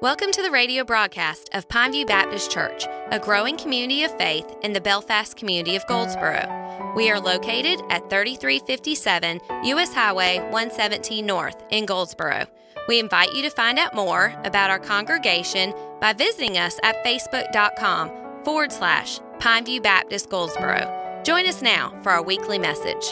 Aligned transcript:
Welcome 0.00 0.30
to 0.32 0.40
the 0.40 0.50
radio 0.50 0.82
broadcast 0.82 1.50
of 1.52 1.68
Pineview 1.68 2.06
Baptist 2.06 2.50
Church, 2.50 2.86
a 3.10 3.18
growing 3.18 3.58
community 3.58 4.02
of 4.02 4.16
faith 4.16 4.50
in 4.62 4.72
the 4.72 4.80
Belfast 4.80 5.36
community 5.36 5.76
of 5.76 5.86
Goldsboro. 5.88 6.94
We 6.96 7.10
are 7.10 7.20
located 7.20 7.82
at 7.90 8.08
3357 8.08 9.40
U.S. 9.64 9.92
Highway 9.92 10.38
117 10.38 11.26
North 11.26 11.62
in 11.68 11.84
Goldsboro. 11.84 12.46
We 12.88 12.98
invite 12.98 13.34
you 13.34 13.42
to 13.42 13.50
find 13.50 13.78
out 13.78 13.94
more 13.94 14.34
about 14.44 14.70
our 14.70 14.78
congregation 14.78 15.74
by 16.00 16.14
visiting 16.14 16.56
us 16.56 16.80
at 16.82 17.04
facebook.com 17.04 18.42
forward 18.42 18.72
slash 18.72 19.20
Pineview 19.38 19.82
Baptist 19.82 20.30
Goldsboro. 20.30 21.20
Join 21.24 21.46
us 21.46 21.60
now 21.60 21.92
for 22.02 22.10
our 22.10 22.22
weekly 22.22 22.58
message. 22.58 23.04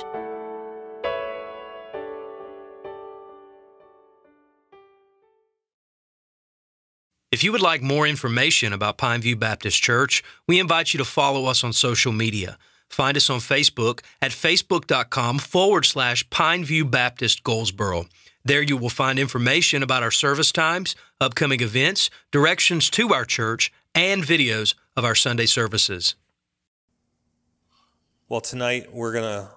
If 7.30 7.44
you 7.44 7.52
would 7.52 7.60
like 7.60 7.82
more 7.82 8.06
information 8.06 8.72
about 8.72 8.96
Pineview 8.96 9.38
Baptist 9.38 9.82
Church, 9.82 10.24
we 10.46 10.58
invite 10.58 10.94
you 10.94 10.98
to 10.98 11.04
follow 11.04 11.44
us 11.44 11.62
on 11.62 11.74
social 11.74 12.10
media. 12.10 12.56
Find 12.88 13.18
us 13.18 13.28
on 13.28 13.40
Facebook 13.40 14.00
at 14.22 14.30
facebook.com 14.30 15.38
forward 15.38 15.84
slash 15.84 16.26
Pineview 16.30 16.90
Baptist 16.90 17.44
Goldsboro. 17.44 18.06
There 18.46 18.62
you 18.62 18.78
will 18.78 18.88
find 18.88 19.18
information 19.18 19.82
about 19.82 20.02
our 20.02 20.10
service 20.10 20.50
times, 20.50 20.96
upcoming 21.20 21.60
events, 21.60 22.08
directions 22.30 22.88
to 22.90 23.12
our 23.12 23.26
church, 23.26 23.70
and 23.94 24.22
videos 24.22 24.74
of 24.96 25.04
our 25.04 25.14
Sunday 25.14 25.44
services. 25.44 26.14
Well, 28.30 28.40
tonight 28.40 28.90
we're 28.90 29.12
going 29.12 29.24
to 29.24 29.50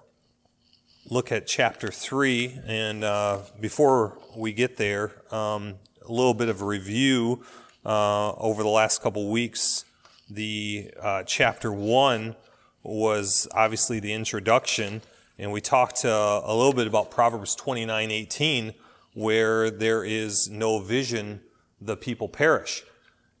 look 1.08 1.32
at 1.32 1.46
chapter 1.46 1.88
3. 1.88 2.60
And 2.66 3.02
uh, 3.02 3.38
before 3.58 4.18
we 4.36 4.52
get 4.52 4.76
there, 4.76 5.22
um, 5.34 5.76
a 6.08 6.12
little 6.12 6.34
bit 6.34 6.48
of 6.48 6.62
a 6.62 6.64
review 6.64 7.42
uh, 7.84 8.32
over 8.32 8.62
the 8.62 8.68
last 8.68 9.02
couple 9.02 9.30
weeks. 9.30 9.84
The 10.30 10.90
uh, 11.00 11.22
chapter 11.24 11.72
one 11.72 12.36
was 12.82 13.46
obviously 13.54 14.00
the 14.00 14.12
introduction, 14.12 15.02
and 15.38 15.52
we 15.52 15.60
talked 15.60 16.04
uh, 16.04 16.42
a 16.44 16.54
little 16.54 16.72
bit 16.72 16.86
about 16.86 17.10
Proverbs 17.10 17.54
29 17.54 18.10
18, 18.10 18.74
where 19.14 19.70
there 19.70 20.04
is 20.04 20.48
no 20.48 20.80
vision, 20.80 21.40
the 21.80 21.96
people 21.96 22.28
perish. 22.28 22.82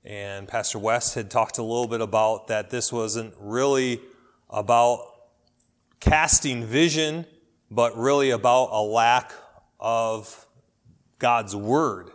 And 0.04 0.48
Pastor 0.48 0.78
West 0.78 1.14
had 1.14 1.30
talked 1.30 1.58
a 1.58 1.62
little 1.62 1.86
bit 1.86 2.00
about 2.00 2.48
that 2.48 2.70
this 2.70 2.92
wasn't 2.92 3.34
really 3.38 4.00
about 4.50 5.06
casting 6.00 6.64
vision, 6.64 7.24
but 7.70 7.96
really 7.96 8.30
about 8.30 8.68
a 8.72 8.82
lack 8.82 9.32
of 9.78 10.46
God's 11.18 11.54
word. 11.54 12.10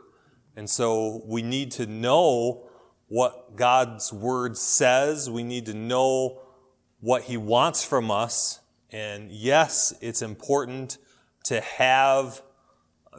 And 0.57 0.67
so 0.67 1.21
we 1.27 1.43
need 1.43 1.71
to 1.73 1.85
know 1.85 2.67
what 3.07 3.55
God's 3.55 4.11
word 4.11 4.57
says. 4.57 5.29
We 5.29 5.43
need 5.43 5.67
to 5.67 5.75
know 5.75 6.41
what 6.99 7.21
he 7.21 7.37
wants 7.37 7.85
from 7.85 8.09
us. 8.09 8.59
And 8.91 9.31
yes, 9.31 9.93
it's 10.01 10.23
important 10.23 10.97
to 11.43 11.61
have 11.61 12.41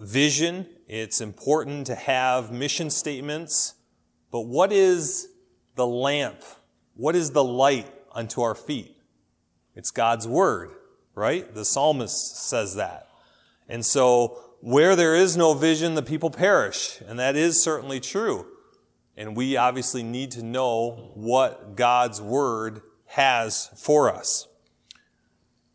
vision. 0.00 0.66
It's 0.88 1.20
important 1.20 1.86
to 1.86 1.94
have 1.94 2.50
mission 2.50 2.90
statements. 2.90 3.74
But 4.32 4.40
what 4.40 4.72
is 4.72 5.28
the 5.76 5.86
lamp? 5.86 6.42
What 6.94 7.14
is 7.14 7.30
the 7.30 7.44
light 7.44 7.86
unto 8.12 8.40
our 8.42 8.56
feet? 8.56 8.96
It's 9.76 9.92
God's 9.92 10.26
word, 10.26 10.70
right? 11.14 11.54
The 11.54 11.64
psalmist 11.64 12.36
says 12.48 12.74
that. 12.74 13.06
And 13.68 13.86
so 13.86 14.47
where 14.60 14.96
there 14.96 15.14
is 15.14 15.36
no 15.36 15.54
vision, 15.54 15.94
the 15.94 16.02
people 16.02 16.30
perish. 16.30 17.00
And 17.06 17.18
that 17.18 17.36
is 17.36 17.62
certainly 17.62 18.00
true. 18.00 18.46
And 19.16 19.36
we 19.36 19.56
obviously 19.56 20.02
need 20.02 20.30
to 20.32 20.42
know 20.42 21.12
what 21.14 21.76
God's 21.76 22.20
word 22.20 22.82
has 23.06 23.70
for 23.76 24.12
us. 24.14 24.46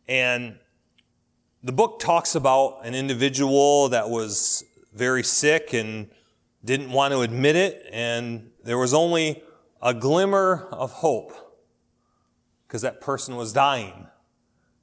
And 0.06 0.58
the 1.62 1.72
book 1.72 1.98
talks 1.98 2.34
about 2.34 2.84
an 2.84 2.94
individual 2.94 3.88
that 3.88 4.10
was 4.10 4.64
very 4.92 5.22
sick 5.22 5.72
and 5.72 6.08
didn't 6.64 6.90
want 6.90 7.12
to 7.12 7.20
admit 7.20 7.56
it. 7.56 7.86
And 7.90 8.50
there 8.62 8.78
was 8.78 8.94
only 8.94 9.42
a 9.82 9.92
glimmer 9.92 10.68
of 10.70 10.92
hope 10.92 11.32
because 12.66 12.82
that 12.82 13.00
person 13.00 13.36
was 13.36 13.52
dying. 13.52 14.06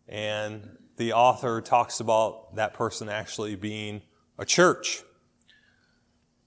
And 0.07 0.77
the 1.01 1.13
author 1.13 1.61
talks 1.61 1.99
about 1.99 2.55
that 2.57 2.75
person 2.75 3.09
actually 3.09 3.55
being 3.55 4.03
a 4.37 4.45
church. 4.45 5.01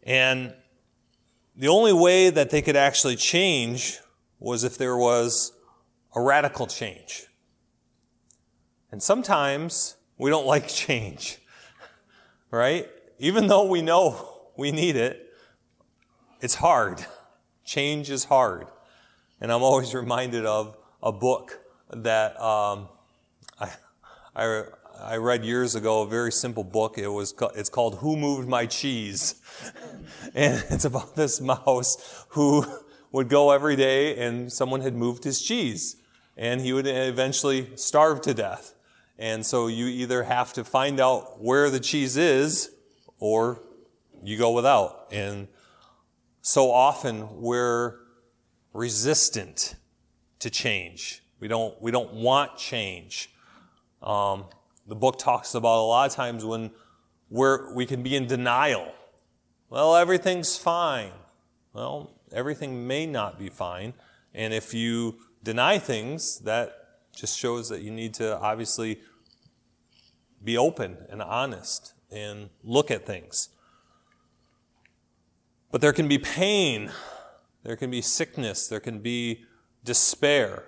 And 0.04 0.54
the 1.56 1.66
only 1.66 1.92
way 1.92 2.30
that 2.30 2.50
they 2.50 2.62
could 2.62 2.76
actually 2.76 3.16
change 3.16 3.98
was 4.38 4.62
if 4.62 4.78
there 4.78 4.96
was 4.96 5.52
a 6.14 6.22
radical 6.22 6.68
change. 6.68 7.26
And 8.92 9.02
sometimes 9.02 9.96
we 10.18 10.30
don't 10.30 10.46
like 10.54 10.68
change, 10.68 11.38
right? 12.52 12.88
Even 13.18 13.48
though 13.48 13.66
we 13.66 13.82
know 13.82 14.38
we 14.56 14.70
need 14.70 14.94
it, 14.94 15.32
it's 16.40 16.54
hard. 16.54 17.04
Change 17.64 18.10
is 18.10 18.24
hard. 18.24 18.66
And 19.40 19.50
I'm 19.50 19.62
always 19.62 19.94
reminded 19.94 20.44
of 20.44 20.76
a 21.02 21.10
book 21.10 21.60
that 21.90 22.38
um, 22.38 22.88
I, 24.36 24.64
I 25.00 25.16
read 25.18 25.44
years 25.44 25.76
ago 25.76 26.02
a 26.02 26.08
very 26.08 26.32
simple 26.32 26.64
book. 26.64 26.98
It 26.98 27.06
was 27.06 27.32
it's 27.54 27.68
called 27.68 27.98
Who 27.98 28.16
Moved 28.16 28.48
My 28.48 28.66
Cheese, 28.66 29.36
and 30.34 30.64
it's 30.70 30.84
about 30.84 31.14
this 31.14 31.40
mouse 31.40 32.24
who 32.30 32.64
would 33.12 33.28
go 33.28 33.52
every 33.52 33.76
day 33.76 34.16
and 34.16 34.52
someone 34.52 34.80
had 34.80 34.96
moved 34.96 35.22
his 35.22 35.40
cheese, 35.40 35.96
and 36.36 36.60
he 36.60 36.72
would 36.72 36.86
eventually 36.88 37.76
starve 37.76 38.22
to 38.22 38.34
death. 38.34 38.74
And 39.20 39.46
so 39.46 39.68
you 39.68 39.86
either 39.86 40.24
have 40.24 40.52
to 40.54 40.64
find 40.64 40.98
out 40.98 41.40
where 41.40 41.70
the 41.70 41.78
cheese 41.78 42.16
is, 42.16 42.70
or 43.20 43.62
you 44.24 44.36
go 44.36 44.50
without. 44.50 45.06
And 45.12 45.46
so 46.42 46.72
often 46.72 47.40
we're 47.40 48.00
resistant 48.72 49.76
to 50.40 50.50
change. 50.50 51.22
We 51.38 51.46
don't 51.46 51.80
we 51.80 51.92
don't 51.92 52.14
want 52.14 52.56
change. 52.56 53.30
Um, 54.04 54.44
the 54.86 54.94
book 54.94 55.18
talks 55.18 55.54
about 55.54 55.80
a 55.80 55.86
lot 55.86 56.10
of 56.10 56.14
times 56.14 56.44
when 56.44 56.70
we're, 57.30 57.74
we 57.74 57.86
can 57.86 58.02
be 58.02 58.14
in 58.14 58.26
denial. 58.26 58.94
Well, 59.70 59.96
everything's 59.96 60.56
fine. 60.56 61.12
Well, 61.72 62.12
everything 62.32 62.86
may 62.86 63.06
not 63.06 63.38
be 63.38 63.48
fine. 63.48 63.94
And 64.34 64.52
if 64.52 64.74
you 64.74 65.16
deny 65.42 65.78
things, 65.78 66.38
that 66.40 66.72
just 67.16 67.38
shows 67.38 67.68
that 67.70 67.80
you 67.80 67.90
need 67.90 68.14
to 68.14 68.38
obviously 68.38 69.00
be 70.42 70.58
open 70.58 70.98
and 71.08 71.22
honest 71.22 71.94
and 72.10 72.50
look 72.62 72.90
at 72.90 73.06
things. 73.06 73.48
But 75.70 75.80
there 75.80 75.92
can 75.92 76.06
be 76.06 76.18
pain, 76.18 76.92
there 77.64 77.74
can 77.74 77.90
be 77.90 78.02
sickness, 78.02 78.68
there 78.68 78.80
can 78.80 79.00
be 79.00 79.44
despair. 79.82 80.66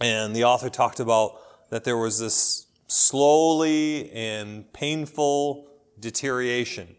And 0.00 0.34
the 0.34 0.44
author 0.44 0.70
talked 0.70 1.00
about 1.00 1.38
that 1.70 1.84
there 1.84 1.96
was 1.96 2.18
this 2.18 2.66
slowly 2.86 4.10
and 4.12 4.70
painful 4.72 5.68
deterioration. 5.98 6.96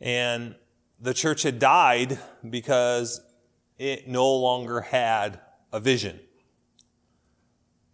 And 0.00 0.54
the 1.00 1.14
church 1.14 1.42
had 1.42 1.58
died 1.58 2.18
because 2.48 3.20
it 3.78 4.08
no 4.08 4.34
longer 4.34 4.80
had 4.80 5.40
a 5.72 5.80
vision. 5.80 6.18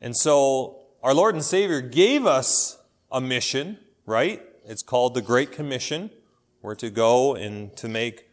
And 0.01 0.17
so 0.17 0.81
our 1.03 1.15
Lord 1.15 1.35
and 1.35 1.45
Savior 1.45 1.81
gave 1.81 2.25
us 2.25 2.79
a 3.11 3.21
mission, 3.21 3.79
right? 4.07 4.43
It's 4.65 4.83
called 4.83 5.15
the 5.15 5.23
Great 5.23 5.51
Commission. 5.51 6.11
We're 6.63 6.75
to 6.77 6.91
go 6.91 7.35
and 7.35 7.77
to 7.77 7.89
make 7.89 8.29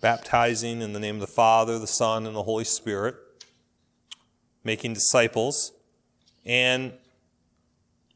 baptizing 0.00 0.80
in 0.80 0.92
the 0.92 1.00
name 1.00 1.16
of 1.16 1.20
the 1.20 1.26
Father, 1.26 1.78
the 1.78 1.86
Son, 1.86 2.26
and 2.26 2.34
the 2.34 2.42
Holy 2.42 2.64
Spirit 2.64 3.16
making 4.64 4.94
disciples. 4.94 5.72
And 6.44 6.92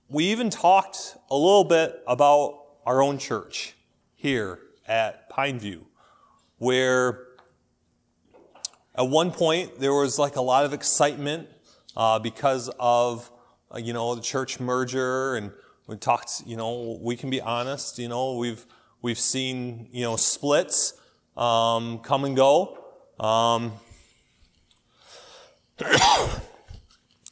we 0.09 0.25
even 0.27 0.51
talked 0.51 1.17
a 1.31 1.37
little 1.37 1.65
bit 1.65 2.03
about 2.07 2.65
our 2.87 3.03
own 3.03 3.19
church 3.19 3.75
here 4.15 4.59
at 4.87 5.31
Pineview, 5.31 5.85
where 6.57 7.27
at 8.95 9.09
one 9.09 9.31
point 9.31 9.79
there 9.79 9.93
was 9.93 10.19
like 10.19 10.37
a 10.37 10.41
lot 10.41 10.65
of 10.65 10.73
excitement 10.73 11.49
uh, 11.97 12.19
because 12.19 12.71
of 12.81 13.31
uh, 13.73 13.79
you 13.79 13.93
know 13.93 14.15
the 14.15 14.23
church 14.23 14.59
merger, 14.59 15.37
and 15.37 15.53
we 15.87 15.97
talked. 15.97 16.43
You 16.47 16.57
know, 16.57 16.99
we 17.03 17.17
can 17.17 17.29
be 17.29 17.41
honest. 17.41 17.99
You 17.99 18.09
know, 18.09 18.37
we've 18.37 18.65
we've 19.03 19.19
seen 19.19 19.89
you 19.93 20.03
know 20.03 20.17
splits 20.17 20.95
um, 21.37 21.99
come 21.99 22.25
and 22.25 22.35
go. 22.35 22.79
Um, 23.21 23.73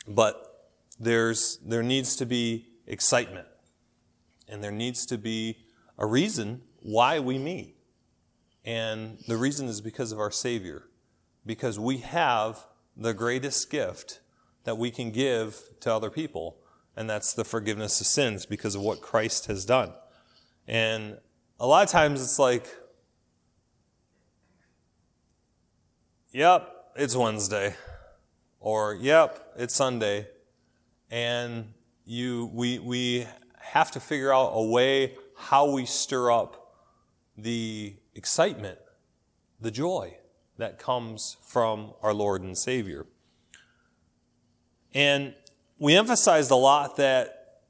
but 0.09 0.69
there's, 0.99 1.59
there 1.59 1.83
needs 1.83 2.17
to 2.17 2.27
be 2.27 2.67
excitement. 2.87 3.49
And 4.49 4.63
there 4.63 4.71
needs 4.73 5.07
to 5.07 5.19
be 5.19 5.59
a 5.99 6.07
reason 6.07 6.63
why 6.81 7.19
we 7.19 7.39
meet. 7.39 7.77
And 8.65 9.19
the 9.27 9.37
reason 9.37 9.69
is 9.69 9.81
because 9.81 10.13
of 10.13 10.19
our 10.19 10.31
Savior, 10.31 10.85
because 11.45 11.79
we 11.79 11.99
have 11.99 12.67
the 12.97 13.15
greatest 13.15 13.71
gift 13.71 14.21
that 14.65 14.77
we 14.79 14.91
can 14.91 15.11
give 15.11 15.61
to 15.81 15.93
other 15.93 16.11
people, 16.11 16.57
and 16.97 17.09
that's 17.09 17.33
the 17.33 17.45
forgiveness 17.45 18.01
of 18.01 18.07
sins 18.07 18.47
because 18.47 18.75
of 18.75 18.83
what 18.83 19.01
Christ 19.01 19.47
has 19.47 19.65
done. 19.65 19.93
And 20.67 21.19
a 21.61 21.67
lot 21.67 21.85
of 21.85 21.91
times 21.91 22.21
it's 22.21 22.39
like, 22.39 22.67
yep, 26.33 26.69
it's 26.97 27.15
Wednesday, 27.15 27.75
or 28.67 28.97
yep, 28.97 29.53
it's 29.57 29.77
Sunday, 29.77 30.27
and 31.09 31.73
you 32.05 32.51
we 32.53 32.81
we 32.81 33.25
have 33.61 33.93
to 33.93 34.01
figure 34.01 34.33
out 34.33 34.51
a 34.55 34.63
way 34.65 35.15
how 35.37 35.71
we 35.71 35.87
stir 35.87 36.33
up 36.33 36.75
the 37.39 37.95
excitement, 38.17 38.81
the 39.61 39.71
joy 39.71 40.17
that 40.59 40.81
comes 40.81 41.37
from 41.47 41.93
our 42.03 42.13
Lord 42.13 42.43
and 42.43 42.59
Savior. 42.59 43.07
And 44.93 45.37
we 45.79 45.95
emphasized 45.95 46.51
a 46.51 46.57
lot 46.57 46.97
that 46.97 47.61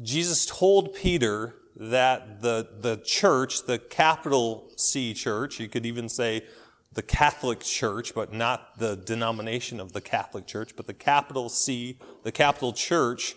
Jesus 0.00 0.46
told 0.46 0.94
Peter 0.94 1.54
that 1.76 2.40
the, 2.40 2.66
the 2.80 2.96
church, 2.96 3.66
the 3.66 3.78
capital 3.78 4.70
C 4.76 5.12
church, 5.12 5.60
you 5.60 5.68
could 5.68 5.84
even 5.84 6.08
say 6.08 6.44
the 6.92 7.02
Catholic 7.02 7.60
Church, 7.60 8.14
but 8.14 8.32
not 8.32 8.78
the 8.78 8.96
denomination 8.96 9.78
of 9.78 9.92
the 9.92 10.00
Catholic 10.00 10.46
Church, 10.46 10.74
but 10.74 10.86
the 10.86 10.94
capital 10.94 11.48
C, 11.48 11.98
the 12.24 12.32
capital 12.32 12.72
church, 12.72 13.36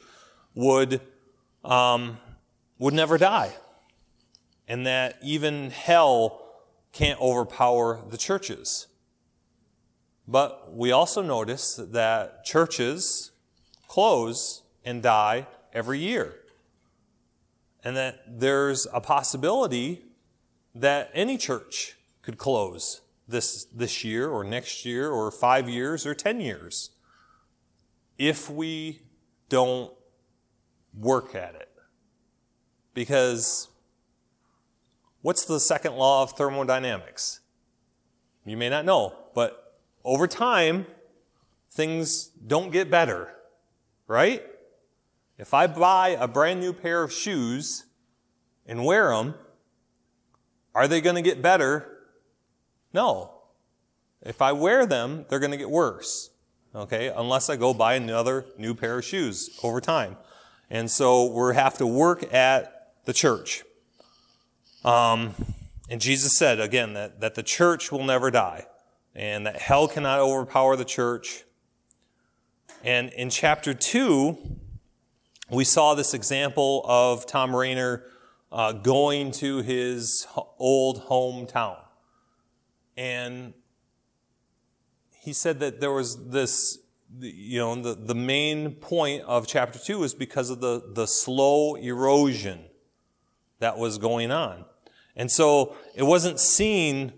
would, 0.55 1.01
um, 1.63 2.17
would 2.79 2.93
never 2.93 3.17
die. 3.17 3.53
And 4.67 4.87
that 4.87 5.17
even 5.21 5.69
hell 5.69 6.41
can't 6.93 7.19
overpower 7.21 8.01
the 8.09 8.17
churches. 8.17 8.87
But 10.27 10.73
we 10.73 10.91
also 10.91 11.21
notice 11.21 11.75
that 11.75 12.45
churches 12.45 13.31
close 13.87 14.63
and 14.83 15.03
die 15.03 15.47
every 15.73 15.99
year. 15.99 16.35
And 17.83 17.95
that 17.97 18.39
there's 18.39 18.87
a 18.93 19.01
possibility 19.01 20.05
that 20.73 21.11
any 21.13 21.37
church 21.37 21.97
could 22.21 22.37
close 22.37 23.01
this, 23.33 23.65
this 23.65 24.05
year 24.05 24.29
or 24.29 24.45
next 24.45 24.85
year 24.85 25.09
or 25.09 25.29
five 25.31 25.67
years 25.67 26.05
or 26.05 26.13
10 26.13 26.39
years 26.39 26.91
if 28.17 28.49
we 28.49 29.01
don't 29.49 29.91
work 30.97 31.35
at 31.35 31.55
it. 31.55 31.69
Because 32.93 33.67
what's 35.21 35.43
the 35.45 35.59
second 35.59 35.95
law 35.95 36.23
of 36.23 36.33
thermodynamics? 36.33 37.41
You 38.45 38.55
may 38.55 38.69
not 38.69 38.85
know, 38.85 39.15
but 39.33 39.79
over 40.05 40.27
time, 40.27 40.85
things 41.71 42.27
don't 42.27 42.71
get 42.71 42.91
better, 42.91 43.33
right? 44.07 44.43
If 45.39 45.53
I 45.53 45.65
buy 45.65 46.09
a 46.09 46.27
brand 46.27 46.59
new 46.59 46.71
pair 46.71 47.01
of 47.01 47.11
shoes 47.11 47.85
and 48.67 48.85
wear 48.85 49.09
them, 49.09 49.33
are 50.75 50.87
they 50.87 51.01
going 51.01 51.15
to 51.15 51.21
get 51.21 51.41
better 51.41 51.92
no. 52.93 53.31
If 54.21 54.41
I 54.41 54.51
wear 54.51 54.85
them, 54.85 55.25
they're 55.27 55.39
going 55.39 55.51
to 55.51 55.57
get 55.57 55.69
worse. 55.69 56.29
Okay? 56.75 57.09
Unless 57.09 57.49
I 57.49 57.55
go 57.55 57.73
buy 57.73 57.95
another 57.95 58.45
new 58.57 58.73
pair 58.73 58.99
of 58.99 59.05
shoes 59.05 59.49
over 59.63 59.81
time. 59.81 60.17
And 60.69 60.89
so 60.89 61.31
we 61.31 61.55
have 61.55 61.77
to 61.77 61.87
work 61.87 62.33
at 62.33 62.93
the 63.05 63.13
church. 63.13 63.63
Um, 64.83 65.35
and 65.89 66.01
Jesus 66.01 66.37
said 66.37 66.59
again 66.59 66.93
that, 66.93 67.21
that 67.21 67.35
the 67.35 67.43
church 67.43 67.91
will 67.91 68.03
never 68.03 68.31
die 68.31 68.65
and 69.15 69.45
that 69.45 69.61
hell 69.61 69.87
cannot 69.87 70.19
overpower 70.19 70.75
the 70.75 70.85
church. 70.85 71.43
And 72.83 73.09
in 73.13 73.29
chapter 73.29 73.73
2, 73.73 74.37
we 75.49 75.63
saw 75.63 75.93
this 75.93 76.13
example 76.13 76.83
of 76.85 77.25
Tom 77.25 77.55
Rainer 77.55 78.03
uh, 78.51 78.71
going 78.73 79.31
to 79.33 79.61
his 79.61 80.27
old 80.57 81.03
hometown. 81.03 81.82
And 82.97 83.53
he 85.19 85.33
said 85.33 85.59
that 85.61 85.79
there 85.79 85.91
was 85.91 86.29
this, 86.29 86.79
you 87.19 87.59
know, 87.59 87.75
the, 87.75 87.95
the 87.95 88.15
main 88.15 88.71
point 88.71 89.23
of 89.23 89.47
chapter 89.47 89.79
2 89.79 90.03
is 90.03 90.13
because 90.13 90.49
of 90.49 90.59
the, 90.59 90.83
the 90.93 91.07
slow 91.07 91.75
erosion 91.75 92.65
that 93.59 93.77
was 93.77 93.97
going 93.97 94.31
on. 94.31 94.65
And 95.15 95.31
so 95.31 95.75
it 95.95 96.03
wasn't 96.03 96.39
seen 96.39 97.13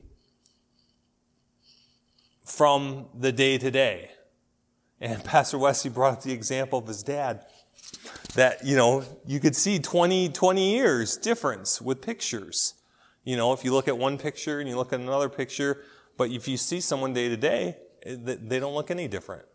from 2.45 3.07
the 3.17 3.31
day 3.31 3.57
to 3.57 3.71
day. 3.71 4.11
And 5.01 5.23
Pastor 5.23 5.57
Wesley 5.57 5.89
brought 5.89 6.13
up 6.13 6.23
the 6.23 6.33
example 6.33 6.79
of 6.79 6.87
his 6.87 7.03
dad 7.03 7.45
that, 8.35 8.65
you 8.65 8.75
know, 8.75 9.03
you 9.25 9.39
could 9.39 9.55
see 9.55 9.79
20, 9.79 10.29
20 10.29 10.75
years 10.75 11.17
difference 11.17 11.81
with 11.81 12.01
pictures. 12.01 12.75
You 13.25 13.35
know, 13.35 13.51
if 13.51 13.65
you 13.65 13.73
look 13.73 13.87
at 13.89 13.97
one 13.97 14.17
picture 14.17 14.59
and 14.59 14.69
you 14.69 14.77
look 14.77 14.93
at 14.93 14.99
another 14.99 15.29
picture, 15.29 15.83
but 16.15 16.29
if 16.31 16.47
you 16.47 16.55
see 16.55 16.79
someone 16.79 17.11
day 17.11 17.27
to 17.27 17.35
day, 17.35 17.75
they 18.05 18.59
don't 18.59 18.75
look 18.75 18.91
any 18.91 19.07
different. 19.07 19.45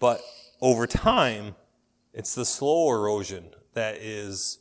But 0.00 0.20
over 0.60 0.86
time, 0.86 1.54
it's 2.12 2.34
the 2.34 2.44
slow 2.44 2.90
erosion 2.90 3.54
that 3.74 3.96
is 3.96 4.58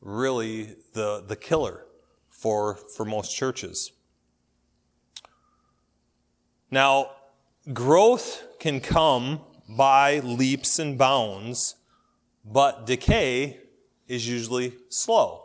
really 0.00 0.76
the, 0.92 1.24
the 1.26 1.36
killer 1.36 1.84
for, 2.30 2.76
for 2.96 3.04
most 3.04 3.34
churches. 3.34 3.92
Now, 6.70 7.10
growth 7.72 8.44
can 8.60 8.80
come 8.80 9.40
by 9.68 10.20
leaps 10.20 10.78
and 10.78 10.96
bounds, 10.96 11.74
but 12.44 12.86
decay 12.86 13.58
is 14.06 14.28
usually 14.28 14.74
slow. 14.88 15.43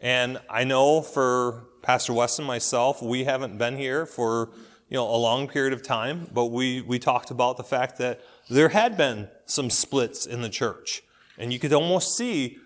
And 0.00 0.38
I 0.48 0.64
know 0.64 1.02
for 1.02 1.64
Pastor 1.82 2.12
Weston, 2.12 2.44
myself, 2.44 3.02
we 3.02 3.24
haven't 3.24 3.58
been 3.58 3.76
here 3.76 4.06
for 4.06 4.50
you 4.88 4.96
know 4.96 5.08
a 5.08 5.16
long 5.16 5.48
period 5.48 5.72
of 5.72 5.82
time, 5.82 6.28
but 6.32 6.46
we 6.46 6.80
we 6.82 6.98
talked 6.98 7.30
about 7.30 7.56
the 7.56 7.64
fact 7.64 7.98
that 7.98 8.20
there 8.48 8.68
had 8.68 8.96
been 8.96 9.28
some 9.46 9.70
splits 9.70 10.24
in 10.24 10.42
the 10.42 10.48
church, 10.48 11.02
and 11.36 11.52
you 11.52 11.58
could 11.58 11.72
almost 11.72 12.16
see 12.16 12.58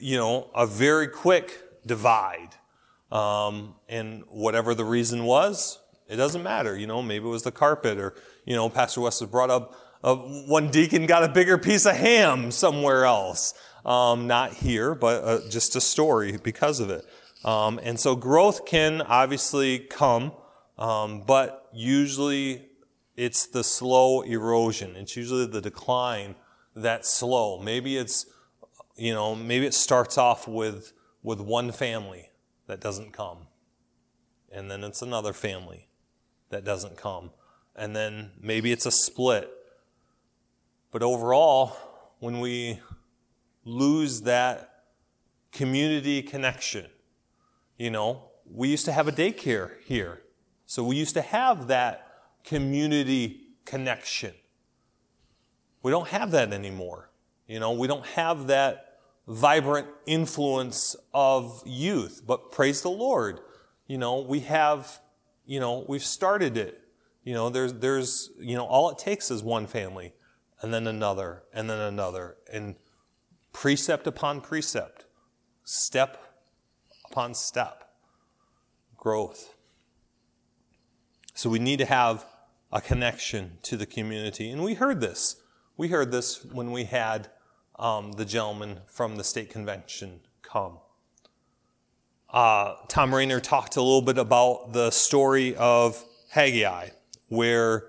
you 0.00 0.16
know 0.16 0.50
a 0.54 0.66
very 0.66 1.08
quick 1.08 1.62
divide. 1.86 2.50
Um, 3.10 3.74
and 3.88 4.24
whatever 4.28 4.74
the 4.74 4.84
reason 4.84 5.24
was, 5.24 5.78
it 6.08 6.16
doesn't 6.16 6.42
matter. 6.42 6.76
You 6.76 6.86
know, 6.86 7.00
maybe 7.00 7.24
it 7.24 7.28
was 7.28 7.42
the 7.42 7.52
carpet, 7.52 7.98
or 7.98 8.14
you 8.44 8.54
know, 8.54 8.68
Pastor 8.68 9.00
West 9.00 9.30
brought 9.30 9.50
up 9.50 9.74
uh, 10.02 10.14
one 10.14 10.70
deacon 10.70 11.06
got 11.06 11.24
a 11.24 11.28
bigger 11.28 11.58
piece 11.58 11.84
of 11.86 11.96
ham 11.96 12.50
somewhere 12.50 13.04
else. 13.04 13.54
Um, 13.84 14.26
not 14.26 14.54
here, 14.54 14.94
but 14.94 15.24
uh, 15.24 15.48
just 15.48 15.76
a 15.76 15.80
story 15.80 16.36
because 16.42 16.80
of 16.80 16.90
it. 16.90 17.04
Um, 17.44 17.78
and 17.82 17.98
so 17.98 18.16
growth 18.16 18.66
can 18.66 19.00
obviously 19.02 19.78
come, 19.78 20.32
um, 20.76 21.22
but 21.26 21.68
usually 21.72 22.66
it's 23.16 23.46
the 23.46 23.64
slow 23.64 24.22
erosion. 24.22 24.96
It's 24.96 25.16
usually 25.16 25.46
the 25.46 25.60
decline 25.60 26.34
that's 26.74 27.10
slow. 27.10 27.58
Maybe 27.58 27.96
it's, 27.96 28.26
you 28.96 29.14
know, 29.14 29.34
maybe 29.34 29.66
it 29.66 29.74
starts 29.74 30.18
off 30.18 30.46
with, 30.46 30.92
with 31.22 31.40
one 31.40 31.72
family 31.72 32.30
that 32.66 32.80
doesn't 32.80 33.12
come. 33.12 33.46
And 34.50 34.70
then 34.70 34.84
it's 34.84 35.02
another 35.02 35.32
family 35.32 35.88
that 36.50 36.64
doesn't 36.64 36.96
come. 36.96 37.30
And 37.76 37.94
then 37.94 38.32
maybe 38.40 38.72
it's 38.72 38.86
a 38.86 38.90
split. 38.90 39.50
But 40.90 41.02
overall, 41.02 41.76
when 42.18 42.40
we 42.40 42.80
lose 43.68 44.22
that 44.22 44.84
community 45.52 46.22
connection. 46.22 46.86
You 47.76 47.90
know, 47.90 48.30
we 48.50 48.68
used 48.68 48.86
to 48.86 48.92
have 48.92 49.08
a 49.08 49.12
daycare 49.12 49.72
here. 49.84 50.22
So 50.66 50.82
we 50.82 50.96
used 50.96 51.14
to 51.14 51.22
have 51.22 51.68
that 51.68 52.06
community 52.44 53.40
connection. 53.64 54.32
We 55.82 55.90
don't 55.90 56.08
have 56.08 56.30
that 56.30 56.52
anymore. 56.52 57.10
You 57.46 57.60
know, 57.60 57.72
we 57.72 57.86
don't 57.86 58.06
have 58.06 58.46
that 58.46 58.98
vibrant 59.26 59.86
influence 60.06 60.96
of 61.12 61.62
youth. 61.66 62.22
But 62.26 62.50
praise 62.50 62.80
the 62.80 62.90
Lord. 62.90 63.40
You 63.86 63.98
know, 63.98 64.20
we 64.20 64.40
have, 64.40 65.00
you 65.46 65.60
know, 65.60 65.84
we've 65.86 66.04
started 66.04 66.56
it. 66.56 66.80
You 67.22 67.34
know, 67.34 67.50
there's, 67.50 67.74
there's, 67.74 68.30
you 68.38 68.56
know, 68.56 68.64
all 68.64 68.90
it 68.90 68.98
takes 68.98 69.30
is 69.30 69.42
one 69.42 69.66
family 69.66 70.14
and 70.62 70.72
then 70.72 70.86
another 70.86 71.44
and 71.52 71.68
then 71.68 71.78
another. 71.78 72.36
And 72.50 72.76
precept 73.52 74.06
upon 74.06 74.40
precept, 74.40 75.06
step 75.64 76.22
upon 77.10 77.34
step, 77.34 77.90
growth. 78.96 79.56
So 81.34 81.48
we 81.48 81.58
need 81.58 81.78
to 81.78 81.86
have 81.86 82.26
a 82.72 82.80
connection 82.80 83.58
to 83.62 83.76
the 83.76 83.86
community. 83.86 84.50
And 84.50 84.62
we 84.62 84.74
heard 84.74 85.00
this. 85.00 85.36
We 85.76 85.88
heard 85.88 86.10
this 86.10 86.44
when 86.44 86.72
we 86.72 86.84
had 86.84 87.28
um, 87.78 88.12
the 88.12 88.24
gentleman 88.24 88.80
from 88.86 89.16
the 89.16 89.24
state 89.24 89.50
convention 89.50 90.20
come. 90.42 90.78
Uh, 92.30 92.74
Tom 92.88 93.14
Rainer 93.14 93.40
talked 93.40 93.76
a 93.76 93.82
little 93.82 94.02
bit 94.02 94.18
about 94.18 94.72
the 94.72 94.90
story 94.90 95.56
of 95.56 96.04
Haggai, 96.30 96.88
where 97.28 97.86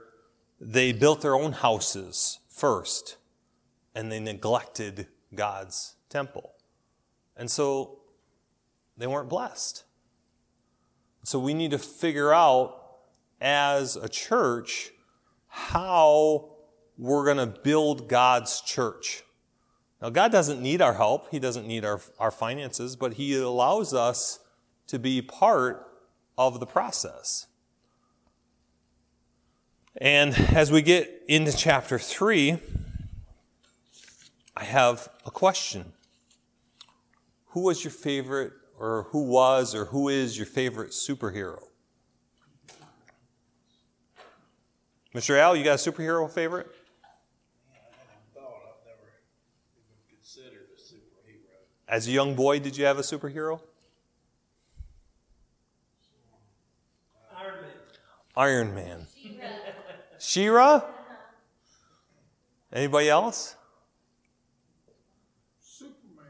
they 0.62 0.94
built 0.94 1.22
their 1.22 1.36
own 1.36 1.52
houses 1.52 2.40
first 2.48 3.18
and 3.96 4.12
they 4.12 4.20
neglected 4.20 5.08
God's 5.34 5.96
temple. 6.10 6.54
And 7.36 7.50
so 7.50 8.00
they 8.98 9.08
weren't 9.08 9.30
blessed. 9.30 9.84
So 11.24 11.40
we 11.40 11.54
need 11.54 11.72
to 11.72 11.78
figure 11.78 12.34
out 12.34 12.76
as 13.42 13.96
a 13.96 14.10
church 14.10 14.92
how 15.48 16.50
we're 16.98 17.24
going 17.26 17.38
to 17.38 17.60
build 17.62 18.10
God's 18.10 18.62
church. 18.62 19.24
Now, 20.02 20.10
God 20.10 20.32
doesn't 20.32 20.62
need 20.62 20.82
our 20.82 20.94
help, 20.94 21.30
He 21.32 21.40
doesn't 21.40 21.68
need 21.68 21.84
our, 21.84 22.02
our 22.20 22.32
finances, 22.32 22.96
but 22.96 23.14
He 23.14 23.36
allows 23.36 23.94
us 23.94 24.40
to 24.88 25.00
be 25.00 25.22
part 25.22 25.86
of 26.38 26.60
the 26.60 26.66
process. 26.66 27.48
And 29.98 30.34
as 30.54 30.72
we 30.72 30.82
get 30.82 31.24
into 31.28 31.56
chapter 31.56 32.00
3, 32.00 32.60
I 34.60 34.66
have 34.66 35.08
a 35.26 35.32
question. 35.32 35.94
Who 37.52 37.62
was 37.62 37.82
your 37.82 37.92
favorite, 37.92 38.52
or 38.78 39.08
who 39.12 39.24
was, 39.24 39.74
or 39.74 39.86
who 39.86 40.10
is 40.10 40.36
your 40.38 40.46
favorite 40.46 40.92
superhero? 40.92 41.64
Mr. 45.16 45.40
Al, 45.40 45.56
you 45.56 45.64
got 45.64 45.76
a 45.76 45.92
superhero 45.92 46.30
favorite? 46.30 46.68
I 47.74 47.78
hadn't 47.98 48.34
thought 48.36 48.62
I'd 48.68 48.86
never 48.86 49.08
even 49.78 50.18
considered 50.18 50.68
a 50.76 50.80
superhero. 50.80 51.56
As 51.88 52.08
a 52.10 52.12
young 52.12 52.36
boy, 52.36 52.60
did 52.60 52.76
you 52.76 52.84
have 52.84 53.00
a 53.00 53.02
superhero? 53.02 53.62
Iron 57.34 57.62
Man. 57.62 57.72
Iron 58.36 58.76
Man. 58.76 59.08
She-Ra? 60.20 60.84
Anybody 62.74 63.10
else? 63.10 63.56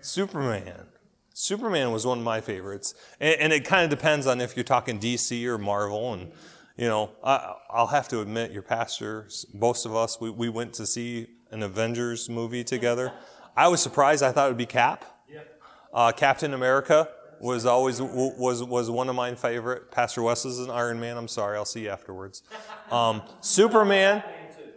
Superman. 0.09 0.87
Superman. 1.33 1.91
Was 1.91 2.05
one 2.05 2.19
of 2.19 2.23
my 2.23 2.41
favorites, 2.41 2.93
and, 3.19 3.39
and 3.39 3.53
it 3.53 3.63
kind 3.63 3.83
of 3.83 3.89
depends 3.97 4.27
on 4.27 4.41
if 4.41 4.57
you're 4.57 4.63
talking 4.63 4.99
DC 4.99 5.45
or 5.45 5.57
Marvel. 5.57 6.13
And 6.13 6.31
you 6.75 6.87
know, 6.87 7.11
I, 7.23 7.55
I'll 7.69 7.87
have 7.87 8.07
to 8.09 8.21
admit, 8.21 8.51
your 8.51 8.61
pastor, 8.61 9.27
most 9.53 9.85
of 9.85 9.95
us, 9.95 10.19
we, 10.19 10.29
we 10.29 10.49
went 10.49 10.73
to 10.75 10.85
see 10.85 11.27
an 11.51 11.63
Avengers 11.63 12.29
movie 12.29 12.63
together. 12.63 13.13
I 13.55 13.67
was 13.67 13.81
surprised. 13.81 14.23
I 14.23 14.31
thought 14.31 14.47
it 14.47 14.51
would 14.51 14.57
be 14.57 14.65
Cap. 14.65 15.05
Uh, 15.93 16.11
Captain 16.11 16.53
America 16.53 17.09
was 17.39 17.65
always 17.65 18.01
was 18.01 18.63
was 18.63 18.89
one 18.89 19.09
of 19.09 19.15
my 19.15 19.35
favorite. 19.35 19.91
Pastor 19.91 20.21
Wes 20.21 20.45
is 20.45 20.59
an 20.59 20.69
Iron 20.69 20.99
Man. 20.99 21.17
I'm 21.17 21.27
sorry, 21.27 21.57
I'll 21.57 21.65
see 21.65 21.83
you 21.83 21.89
afterwards. 21.89 22.43
Um, 22.91 23.21
Superman. 23.41 24.23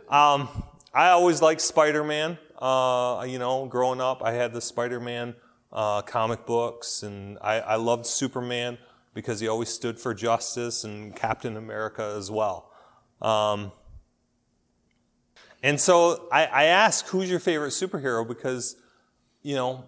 Um, 0.09 0.51
I 0.93 1.09
always 1.09 1.41
liked 1.41 1.63
Spider 1.63 2.05
Man. 2.05 2.37
Uh, 2.63 3.25
you 3.25 3.41
know, 3.41 3.67
growing 3.67 4.01
up, 4.01 4.23
I 4.23 4.35
had 4.35 4.53
the 4.53 4.61
Spider 4.61 5.01
Man 5.01 5.35
uh, 5.73 6.01
comic 6.03 6.47
books, 6.47 7.03
and 7.03 7.37
I, 7.43 7.59
I 7.59 7.75
loved 7.75 8.07
Superman 8.07 8.79
because 9.15 9.41
he 9.41 9.49
always 9.49 9.69
stood 9.69 9.99
for 9.99 10.15
justice, 10.15 10.85
and 10.85 11.15
Captain 11.17 11.57
America 11.57 12.15
as 12.17 12.31
well. 12.31 12.71
Um, 13.21 13.73
and 15.61 15.81
so 15.81 16.29
I, 16.31 16.47
I 16.47 16.65
ask, 16.67 17.05
who's 17.09 17.29
your 17.29 17.41
favorite 17.41 17.71
superhero? 17.71 18.27
Because, 18.27 18.77
you 19.43 19.57
know, 19.57 19.87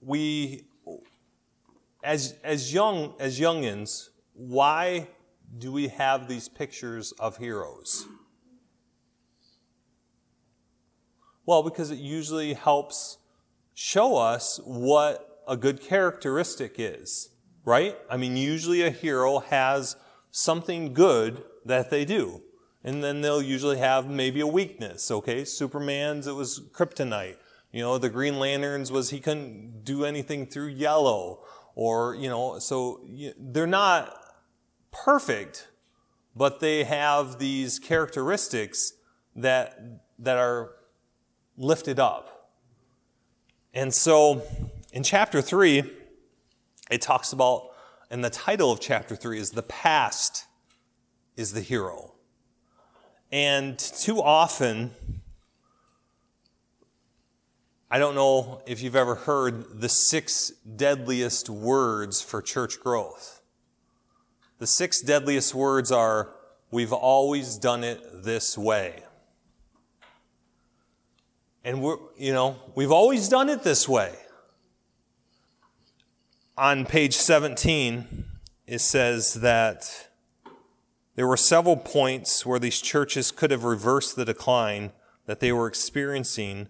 we, 0.00 0.64
as, 2.02 2.34
as 2.42 2.72
young, 2.72 3.12
as 3.20 3.38
youngins, 3.38 4.08
why 4.32 5.08
do 5.58 5.70
we 5.70 5.88
have 5.88 6.28
these 6.28 6.48
pictures 6.48 7.12
of 7.12 7.36
heroes? 7.36 8.06
Well, 11.46 11.62
because 11.62 11.92
it 11.92 11.98
usually 11.98 12.54
helps 12.54 13.18
show 13.72 14.16
us 14.16 14.60
what 14.64 15.42
a 15.46 15.56
good 15.56 15.80
characteristic 15.80 16.74
is, 16.76 17.30
right? 17.64 17.96
I 18.10 18.16
mean, 18.16 18.36
usually 18.36 18.82
a 18.82 18.90
hero 18.90 19.38
has 19.38 19.96
something 20.32 20.92
good 20.92 21.44
that 21.64 21.90
they 21.90 22.04
do. 22.04 22.42
And 22.82 23.02
then 23.02 23.20
they'll 23.20 23.42
usually 23.42 23.78
have 23.78 24.08
maybe 24.08 24.40
a 24.40 24.46
weakness, 24.46 25.10
okay? 25.10 25.44
Superman's, 25.44 26.26
it 26.26 26.34
was 26.34 26.60
kryptonite. 26.72 27.36
You 27.72 27.82
know, 27.82 27.98
the 27.98 28.08
Green 28.08 28.38
Lanterns 28.38 28.90
was 28.90 29.10
he 29.10 29.20
couldn't 29.20 29.84
do 29.84 30.04
anything 30.04 30.46
through 30.46 30.68
yellow. 30.68 31.44
Or, 31.74 32.14
you 32.14 32.28
know, 32.28 32.58
so 32.58 33.00
they're 33.38 33.66
not 33.66 34.16
perfect, 34.92 35.68
but 36.34 36.60
they 36.60 36.84
have 36.84 37.38
these 37.38 37.78
characteristics 37.78 38.94
that, 39.34 39.78
that 40.18 40.38
are 40.38 40.70
lifted 41.56 41.98
up. 41.98 42.50
And 43.74 43.92
so 43.92 44.42
in 44.92 45.02
chapter 45.02 45.42
3, 45.42 45.84
it 46.90 47.02
talks 47.02 47.32
about, 47.32 47.70
and 48.10 48.24
the 48.24 48.30
title 48.30 48.72
of 48.72 48.80
chapter 48.80 49.16
3 49.16 49.38
is 49.38 49.50
The 49.50 49.62
Past 49.62 50.46
is 51.36 51.52
the 51.52 51.60
Hero. 51.60 52.12
And 53.30 53.78
too 53.78 54.22
often, 54.22 54.92
I 57.90 57.98
don't 57.98 58.14
know 58.14 58.62
if 58.66 58.82
you've 58.82 58.96
ever 58.96 59.14
heard 59.14 59.80
the 59.80 59.88
six 59.88 60.50
deadliest 60.50 61.48
words 61.48 62.22
for 62.22 62.40
church 62.40 62.80
growth. 62.80 63.40
The 64.58 64.66
six 64.66 65.00
deadliest 65.00 65.54
words 65.54 65.92
are, 65.92 66.34
we've 66.70 66.92
always 66.92 67.56
done 67.56 67.84
it 67.84 68.24
this 68.24 68.56
way. 68.56 69.02
And 71.66 71.82
we're, 71.82 71.98
you 72.16 72.32
know, 72.32 72.56
we've 72.74 72.90
always 72.92 73.28
done 73.28 73.50
it 73.50 73.62
this 73.62 73.86
way. 73.86 74.14
On 76.56 76.86
page 76.86 77.14
17, 77.14 78.24
it 78.66 78.78
says 78.78 79.34
that 79.34 80.08
there 81.16 81.26
were 81.26 81.36
several 81.36 81.76
points 81.76 82.46
where 82.46 82.58
these 82.58 82.80
churches 82.80 83.30
could 83.30 83.50
have 83.50 83.64
reversed 83.64 84.16
the 84.16 84.24
decline 84.24 84.92
that 85.26 85.40
they 85.40 85.52
were 85.52 85.66
experiencing 85.66 86.68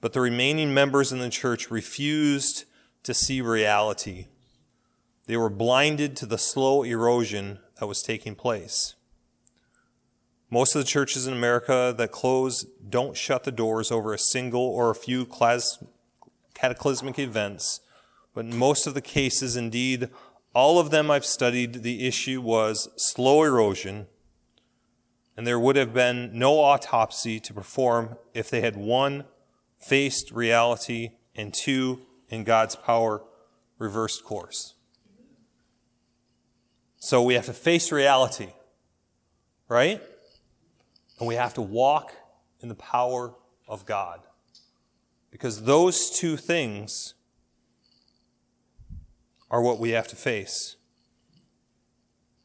but 0.00 0.12
the 0.12 0.20
remaining 0.20 0.74
members 0.74 1.12
in 1.12 1.18
the 1.18 1.30
church 1.30 1.70
refused 1.70 2.64
to 3.02 3.14
see 3.14 3.40
reality. 3.40 4.26
They 5.26 5.36
were 5.36 5.50
blinded 5.50 6.16
to 6.16 6.26
the 6.26 6.38
slow 6.38 6.82
erosion 6.82 7.58
that 7.80 7.86
was 7.86 8.02
taking 8.02 8.34
place. 8.34 8.94
Most 10.48 10.74
of 10.74 10.80
the 10.80 10.88
churches 10.88 11.26
in 11.26 11.32
America 11.32 11.94
that 11.96 12.12
close 12.12 12.64
don't 12.88 13.16
shut 13.16 13.44
the 13.44 13.52
doors 13.52 13.90
over 13.90 14.14
a 14.14 14.18
single 14.18 14.62
or 14.62 14.90
a 14.90 14.94
few 14.94 15.26
cataclysmic 16.54 17.18
events, 17.18 17.80
but 18.32 18.44
in 18.44 18.56
most 18.56 18.86
of 18.86 18.94
the 18.94 19.00
cases, 19.00 19.56
indeed, 19.56 20.08
all 20.54 20.78
of 20.78 20.90
them 20.90 21.10
I've 21.10 21.26
studied, 21.26 21.82
the 21.82 22.06
issue 22.06 22.40
was 22.40 22.88
slow 22.96 23.42
erosion, 23.42 24.06
and 25.36 25.46
there 25.46 25.58
would 25.58 25.76
have 25.76 25.92
been 25.92 26.30
no 26.32 26.60
autopsy 26.60 27.40
to 27.40 27.52
perform 27.52 28.16
if 28.32 28.48
they 28.48 28.60
had 28.60 28.76
one 28.76 29.24
faced 29.78 30.30
reality, 30.30 31.10
and 31.34 31.52
two, 31.52 32.00
in 32.28 32.44
God's 32.44 32.76
power, 32.76 33.22
reversed 33.78 34.24
course. 34.24 34.74
So 36.98 37.22
we 37.22 37.34
have 37.34 37.46
to 37.46 37.52
face 37.52 37.92
reality, 37.92 38.48
right? 39.68 40.00
And 41.18 41.26
we 41.26 41.34
have 41.34 41.54
to 41.54 41.62
walk 41.62 42.12
in 42.60 42.68
the 42.68 42.74
power 42.74 43.34
of 43.68 43.86
God. 43.86 44.20
Because 45.30 45.62
those 45.62 46.10
two 46.10 46.36
things 46.36 47.14
are 49.50 49.62
what 49.62 49.78
we 49.78 49.90
have 49.90 50.08
to 50.08 50.16
face. 50.16 50.76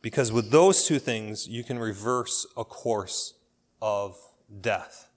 Because 0.02 0.32
with 0.32 0.52
those 0.52 0.86
two 0.86 1.00
things, 1.00 1.48
you 1.48 1.64
can 1.64 1.78
reverse 1.78 2.46
a 2.58 2.66
course 2.66 3.36
of 3.82 4.18
death. 4.60 5.10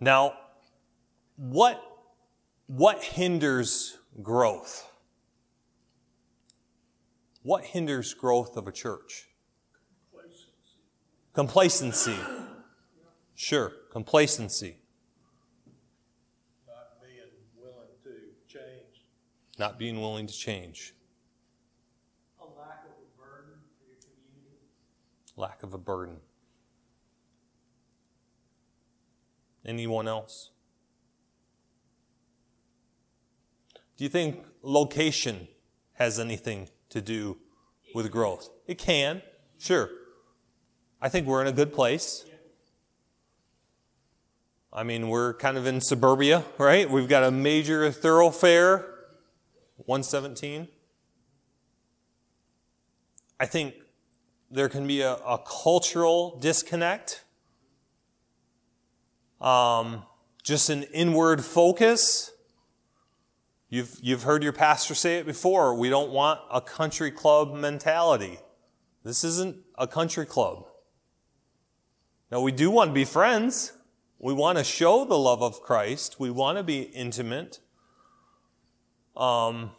Now, 0.00 0.34
what, 1.36 1.80
what 2.66 3.02
hinders 3.02 3.96
growth? 4.22 4.88
What 7.42 7.64
hinders 7.64 8.14
growth 8.14 8.56
of 8.56 8.66
a 8.66 8.72
church? 8.72 9.28
Complacency. 11.34 12.16
Sure, 13.34 13.72
complacency. 13.90 14.78
Not 16.66 17.00
being 17.02 17.60
willing 17.60 17.88
to 18.04 18.10
change. 18.48 19.04
Not 19.58 19.78
being 19.78 20.00
willing 20.00 20.26
to 20.26 20.32
change. 20.32 20.94
A 22.40 22.44
lack 22.44 22.84
of 22.84 22.92
a 22.92 23.20
burden 23.20 23.54
for 23.76 23.86
your 23.86 23.98
community. 24.00 24.62
Lack 25.36 25.62
of 25.62 25.74
a 25.74 25.78
burden. 25.78 26.20
Anyone 29.66 30.08
else? 30.08 30.52
Do 33.96 34.04
you 34.04 34.10
think 34.10 34.44
location 34.62 35.48
has 35.94 36.18
anything 36.18 36.68
to 36.90 37.00
do 37.00 37.38
with 37.94 38.10
growth. 38.10 38.50
It 38.66 38.78
can, 38.78 39.22
sure. 39.58 39.88
I 41.04 41.10
think 41.10 41.26
we're 41.26 41.42
in 41.42 41.48
a 41.48 41.52
good 41.52 41.74
place. 41.74 42.24
I 44.72 44.84
mean, 44.84 45.10
we're 45.10 45.34
kind 45.34 45.58
of 45.58 45.66
in 45.66 45.82
suburbia, 45.82 46.46
right? 46.56 46.90
We've 46.90 47.10
got 47.10 47.24
a 47.24 47.30
major 47.30 47.92
thoroughfare, 47.92 48.86
117. 49.84 50.66
I 53.38 53.44
think 53.44 53.74
there 54.50 54.70
can 54.70 54.86
be 54.86 55.02
a, 55.02 55.12
a 55.16 55.38
cultural 55.46 56.38
disconnect, 56.40 57.22
um, 59.42 60.04
just 60.42 60.70
an 60.70 60.84
inward 60.84 61.44
focus. 61.44 62.32
You've, 63.68 63.94
you've 64.00 64.22
heard 64.22 64.42
your 64.42 64.54
pastor 64.54 64.94
say 64.94 65.18
it 65.18 65.26
before. 65.26 65.74
We 65.74 65.90
don't 65.90 66.12
want 66.12 66.40
a 66.50 66.62
country 66.62 67.10
club 67.10 67.52
mentality. 67.52 68.38
This 69.02 69.22
isn't 69.22 69.58
a 69.76 69.86
country 69.86 70.24
club. 70.24 70.70
Now, 72.34 72.40
we 72.40 72.50
do 72.50 72.68
want 72.68 72.90
to 72.90 72.94
be 72.94 73.04
friends. 73.04 73.74
We 74.18 74.32
want 74.32 74.58
to 74.58 74.64
show 74.64 75.04
the 75.04 75.16
love 75.16 75.40
of 75.40 75.62
Christ. 75.62 76.18
We 76.18 76.30
want 76.30 76.58
to 76.58 76.64
be 76.64 76.80
intimate. 76.80 77.60
Um, 79.16 79.70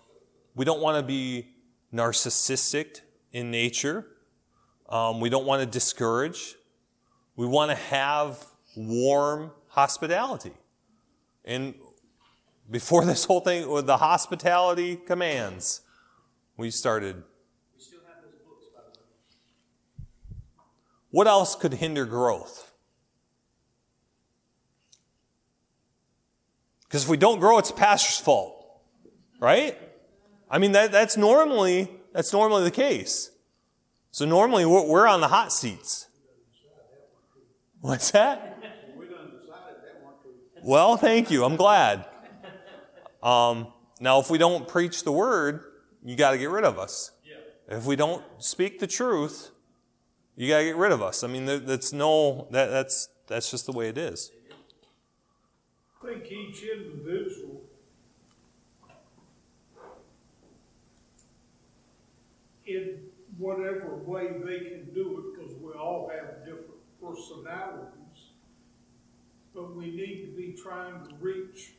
we 0.56 0.64
don't 0.64 0.80
want 0.80 0.98
to 0.98 1.04
be 1.04 1.50
narcissistic 1.94 3.02
in 3.34 3.52
nature. 3.52 4.06
Um, 4.88 5.20
we 5.20 5.30
don't 5.30 5.46
want 5.46 5.64
to 5.64 5.66
discourage. 5.66 6.56
We 7.36 7.46
want 7.46 7.72
to 7.72 7.76
have 7.76 8.46
warm 8.78 9.52
hospitality. 9.68 10.54
And 11.44 11.74
before 12.72 13.04
this 13.04 13.26
whole 13.26 13.42
thing 13.42 13.68
with 13.68 13.86
the 13.86 13.98
hospitality 13.98 14.96
commands, 14.96 15.82
we 16.56 16.72
started. 16.72 17.18
We 17.76 17.84
still 17.84 18.00
have 18.08 18.24
those 18.24 18.40
books, 18.48 18.68
by 18.74 18.80
the 18.94 18.98
way. 18.98 19.06
What 21.16 21.28
else 21.28 21.56
could 21.56 21.76
hinder 21.76 22.04
growth? 22.04 22.74
Because 26.84 27.04
if 27.04 27.10
we 27.10 27.16
don't 27.16 27.40
grow, 27.40 27.58
it's 27.58 27.72
the 27.72 27.78
pastor's 27.78 28.20
fault, 28.20 28.82
right? 29.40 29.78
I 30.52 30.58
mean, 30.58 30.74
that, 30.74 30.92
that's 30.92 31.16
normally 31.16 31.90
that's 32.12 32.34
normally 32.34 32.66
the 32.66 32.72
case. 32.72 33.32
So 34.12 34.26
normally 34.26 34.66
we're, 34.66 34.86
we're 34.86 35.08
on 35.08 35.22
the 35.22 35.30
hot 35.30 35.54
seats. 35.54 36.10
What's 37.80 38.12
that? 38.12 38.60
Well, 40.64 40.98
thank 40.98 41.32
you. 41.32 41.46
I'm 41.46 41.56
glad. 41.56 42.04
Um, 43.24 43.68
now, 44.02 44.20
if 44.20 44.30
we 44.30 44.38
don't 44.38 44.68
preach 44.68 45.06
the 45.06 45.14
word, 45.14 45.64
you 46.04 46.18
got 46.18 46.32
to 46.32 46.38
get 46.38 46.50
rid 46.50 46.66
of 46.66 46.78
us. 46.78 47.12
If 47.70 47.86
we 47.86 47.96
don't 47.96 48.22
speak 48.40 48.80
the 48.80 48.88
truth, 48.88 49.52
you 50.36 50.50
got 50.50 50.60
to 50.60 50.64
get 50.66 50.76
rid 50.76 50.92
of 50.92 51.02
us. 51.02 51.24
I 51.24 51.28
mean, 51.28 51.46
that's 51.46 51.94
no 51.94 52.48
that, 52.52 52.68
that's 52.68 53.10
that's 53.28 53.50
just 53.50 53.66
the 53.66 53.72
way 53.72 53.90
it 53.90 53.98
is. 53.98 54.32
I 56.04 56.08
think 56.08 56.32
each 56.32 56.64
individual 56.64 57.62
in 62.68 63.00
whatever 63.38 63.96
way 63.96 64.28
they 64.44 64.60
can 64.60 64.94
do 64.94 65.20
it, 65.20 65.40
because 65.40 65.56
we 65.62 65.74
all 65.74 66.10
have 66.14 66.46
different 66.46 66.82
personalities. 67.02 67.92
But 69.54 69.76
we 69.76 69.86
need 69.86 70.26
to 70.26 70.36
be 70.36 70.54
trying 70.62 71.06
to 71.06 71.16
reach 71.20 71.74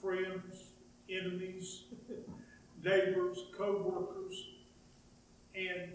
friends, 0.00 0.64
enemies, 1.08 1.84
neighbors, 2.82 3.44
co-workers, 3.56 4.46
and 5.54 5.92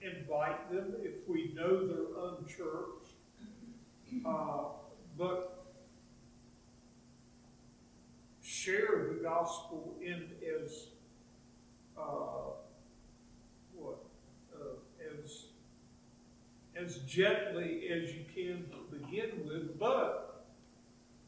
invite 0.00 0.70
them 0.72 0.94
if 1.02 1.28
we 1.28 1.52
know 1.54 1.86
they're 1.86 2.30
unchurched. 2.30 3.14
Uh, 4.26 4.64
but 5.16 5.60
share 8.42 9.08
the 9.08 9.22
gospel 9.22 9.96
in 10.02 10.28
as, 10.62 10.86
uh, 11.96 12.52
what, 13.74 14.04
uh, 14.54 15.22
as, 15.22 15.44
as 16.74 16.98
gently 16.98 17.88
as 17.88 18.12
you 18.12 18.24
can 18.34 18.66
to 18.70 18.98
begin 18.98 19.46
with, 19.46 19.78
but 19.78 20.46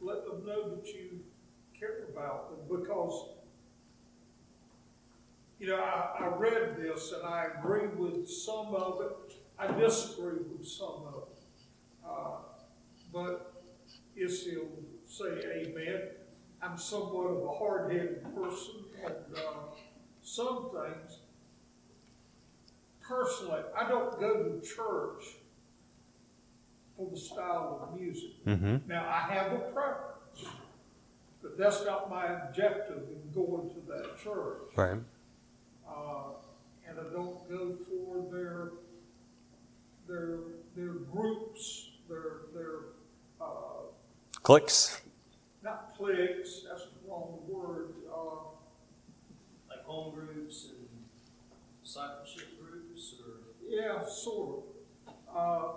let 0.00 0.24
them 0.26 0.44
know 0.44 0.70
that 0.70 0.86
you 0.88 1.20
care 1.78 2.04
about 2.10 2.50
them 2.50 2.80
because, 2.80 3.28
you 5.62 5.68
know, 5.68 5.76
I, 5.76 6.24
I 6.24 6.26
read 6.26 6.76
this 6.76 7.12
and 7.12 7.24
I 7.24 7.46
agree 7.56 7.86
with 7.86 8.28
some 8.28 8.74
of 8.74 9.00
it. 9.00 9.36
I 9.56 9.68
disagree 9.68 10.40
with 10.52 10.66
some 10.66 11.04
of 11.06 11.22
it. 11.22 11.44
Uh, 12.04 12.38
but 13.12 13.62
yes, 14.16 14.42
he'll 14.42 14.66
say 15.06 15.40
amen. 15.54 16.00
I'm 16.60 16.76
somewhat 16.76 17.28
of 17.28 17.44
a 17.44 17.52
hard-headed 17.52 18.24
person, 18.34 18.74
and 19.04 19.36
uh, 19.36 19.74
some 20.20 20.70
things, 20.70 21.18
personally, 23.00 23.62
I 23.76 23.88
don't 23.88 24.18
go 24.18 24.42
to 24.44 24.60
church 24.66 25.24
for 26.96 27.08
the 27.08 27.16
style 27.16 27.80
of 27.82 28.00
music. 28.00 28.44
Mm-hmm. 28.46 28.88
Now, 28.88 29.08
I 29.08 29.32
have 29.32 29.52
a 29.52 29.58
preference, 29.58 30.44
but 31.40 31.56
that's 31.56 31.84
not 31.84 32.10
my 32.10 32.26
objective 32.26 33.02
in 33.10 33.32
going 33.32 33.68
to 33.70 33.80
that 33.92 34.18
church. 34.22 34.76
Right. 34.76 34.98
Uh, 35.94 36.32
and 36.88 36.98
I 36.98 37.12
don't 37.12 37.48
go 37.50 37.76
for 37.88 38.30
their, 38.32 38.70
their, 40.08 40.38
their 40.76 40.94
groups, 41.12 41.90
their, 42.08 42.42
their, 42.54 42.78
uh, 43.40 43.44
Clicks. 44.42 45.02
not 45.62 45.94
cliques, 45.96 46.64
that's 46.68 46.82
the 46.84 47.08
wrong 47.08 47.38
word, 47.46 47.94
uh, 48.12 48.46
like 49.68 49.84
home 49.84 50.14
groups 50.14 50.68
and 50.70 50.88
discipleship 51.84 52.48
groups 52.60 53.14
or 53.20 53.34
yeah, 53.68 54.04
sort 54.06 54.64
of. 55.08 55.36
Uh, 55.36 55.68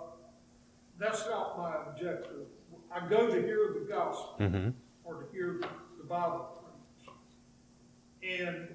that's 0.98 1.26
not 1.26 1.56
my 1.58 1.74
objective. 1.90 2.46
I 2.92 3.06
go 3.08 3.26
to 3.28 3.34
hear 3.42 3.74
the 3.78 3.86
gospel 3.88 4.36
Mm-hmm. 4.40 4.70
or 5.04 5.22
to 5.22 5.26
hear 5.32 5.60
the 5.98 6.04
Bible 6.04 6.62
preached. 7.04 7.10
And 8.22 8.68
I 8.70 8.74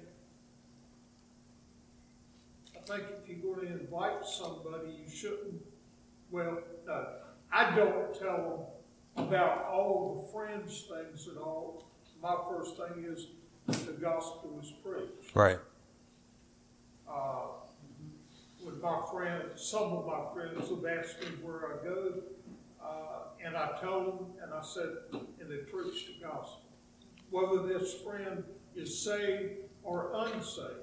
think 2.86 3.04
if 3.20 3.28
you're 3.28 3.54
going 3.54 3.66
to 3.66 3.80
invite 3.80 4.24
somebody, 4.24 4.90
you 5.04 5.10
shouldn't, 5.10 5.62
well, 6.30 6.58
no, 6.86 7.06
I 7.52 7.74
don't 7.76 8.18
tell 8.18 8.72
them 9.16 9.26
about 9.28 9.66
all 9.66 10.22
the 10.22 10.32
friends 10.32 10.84
things 10.88 11.28
at 11.28 11.40
all. 11.40 11.86
My 12.22 12.36
first 12.48 12.76
thing 12.76 13.04
is 13.04 13.26
the 13.86 13.92
gospel 13.92 14.58
is 14.62 14.72
preached. 14.84 15.34
Right. 15.34 15.58
Uh, 17.08 17.46
with 18.64 18.80
my 18.80 19.00
friends, 19.12 19.62
some 19.62 19.92
of 19.92 20.06
my 20.06 20.32
friends 20.32 20.68
have 20.68 20.84
asked 20.86 21.20
me 21.20 21.28
where 21.42 21.66
I 21.66 21.84
go, 21.84 22.22
uh, 22.82 23.44
and 23.44 23.56
I 23.56 23.78
told 23.80 24.06
them, 24.06 24.26
and 24.42 24.52
I 24.54 24.62
said, 24.62 24.88
and 25.12 25.50
they 25.50 25.64
preached 25.70 26.06
the 26.06 26.24
gospel. 26.26 26.62
Whether 27.30 27.66
this 27.66 27.94
friend 27.94 28.44
is 28.76 29.02
saved 29.02 29.54
or 29.82 30.12
unsaved, 30.14 30.81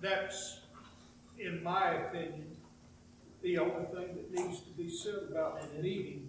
that's, 0.00 0.60
in 1.38 1.62
my 1.62 1.92
opinion, 1.94 2.56
the 3.42 3.58
only 3.58 3.84
thing 3.86 4.16
that 4.16 4.32
needs 4.32 4.60
to 4.60 4.70
be 4.70 4.90
said 4.90 5.20
about 5.30 5.60
the 5.60 5.82
meeting 5.82 6.28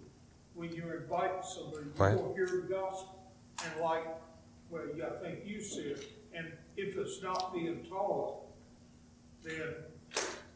when 0.54 0.70
you're 0.72 1.02
inviting 1.02 1.42
somebody. 1.42 1.86
Right. 1.96 2.12
You 2.12 2.18
will 2.18 2.34
hear 2.34 2.46
the 2.46 2.66
gospel, 2.68 3.32
and 3.64 3.80
like, 3.82 4.06
well, 4.68 4.82
yeah, 4.96 5.06
I 5.06 5.22
think 5.22 5.40
you 5.44 5.60
said, 5.60 5.96
and 6.34 6.52
if 6.76 6.96
it's 6.96 7.22
not 7.22 7.52
being 7.52 7.84
taught, 7.88 8.42
then 9.42 9.74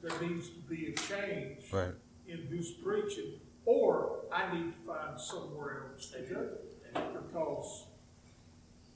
there 0.03 0.21
needs 0.21 0.49
to 0.51 0.59
be 0.69 0.89
a 0.89 0.93
change 0.93 1.73
Right. 1.73 1.95
in 2.29 2.39
who's 2.49 2.73
preaching, 2.73 3.41
or 3.65 4.21
I 4.33 4.55
need 4.55 4.75
to 4.77 4.81
find 4.87 5.19
somewhere 5.19 5.87
else 5.93 6.11
to 6.11 6.21
go. 6.23 6.49
Because 6.93 7.87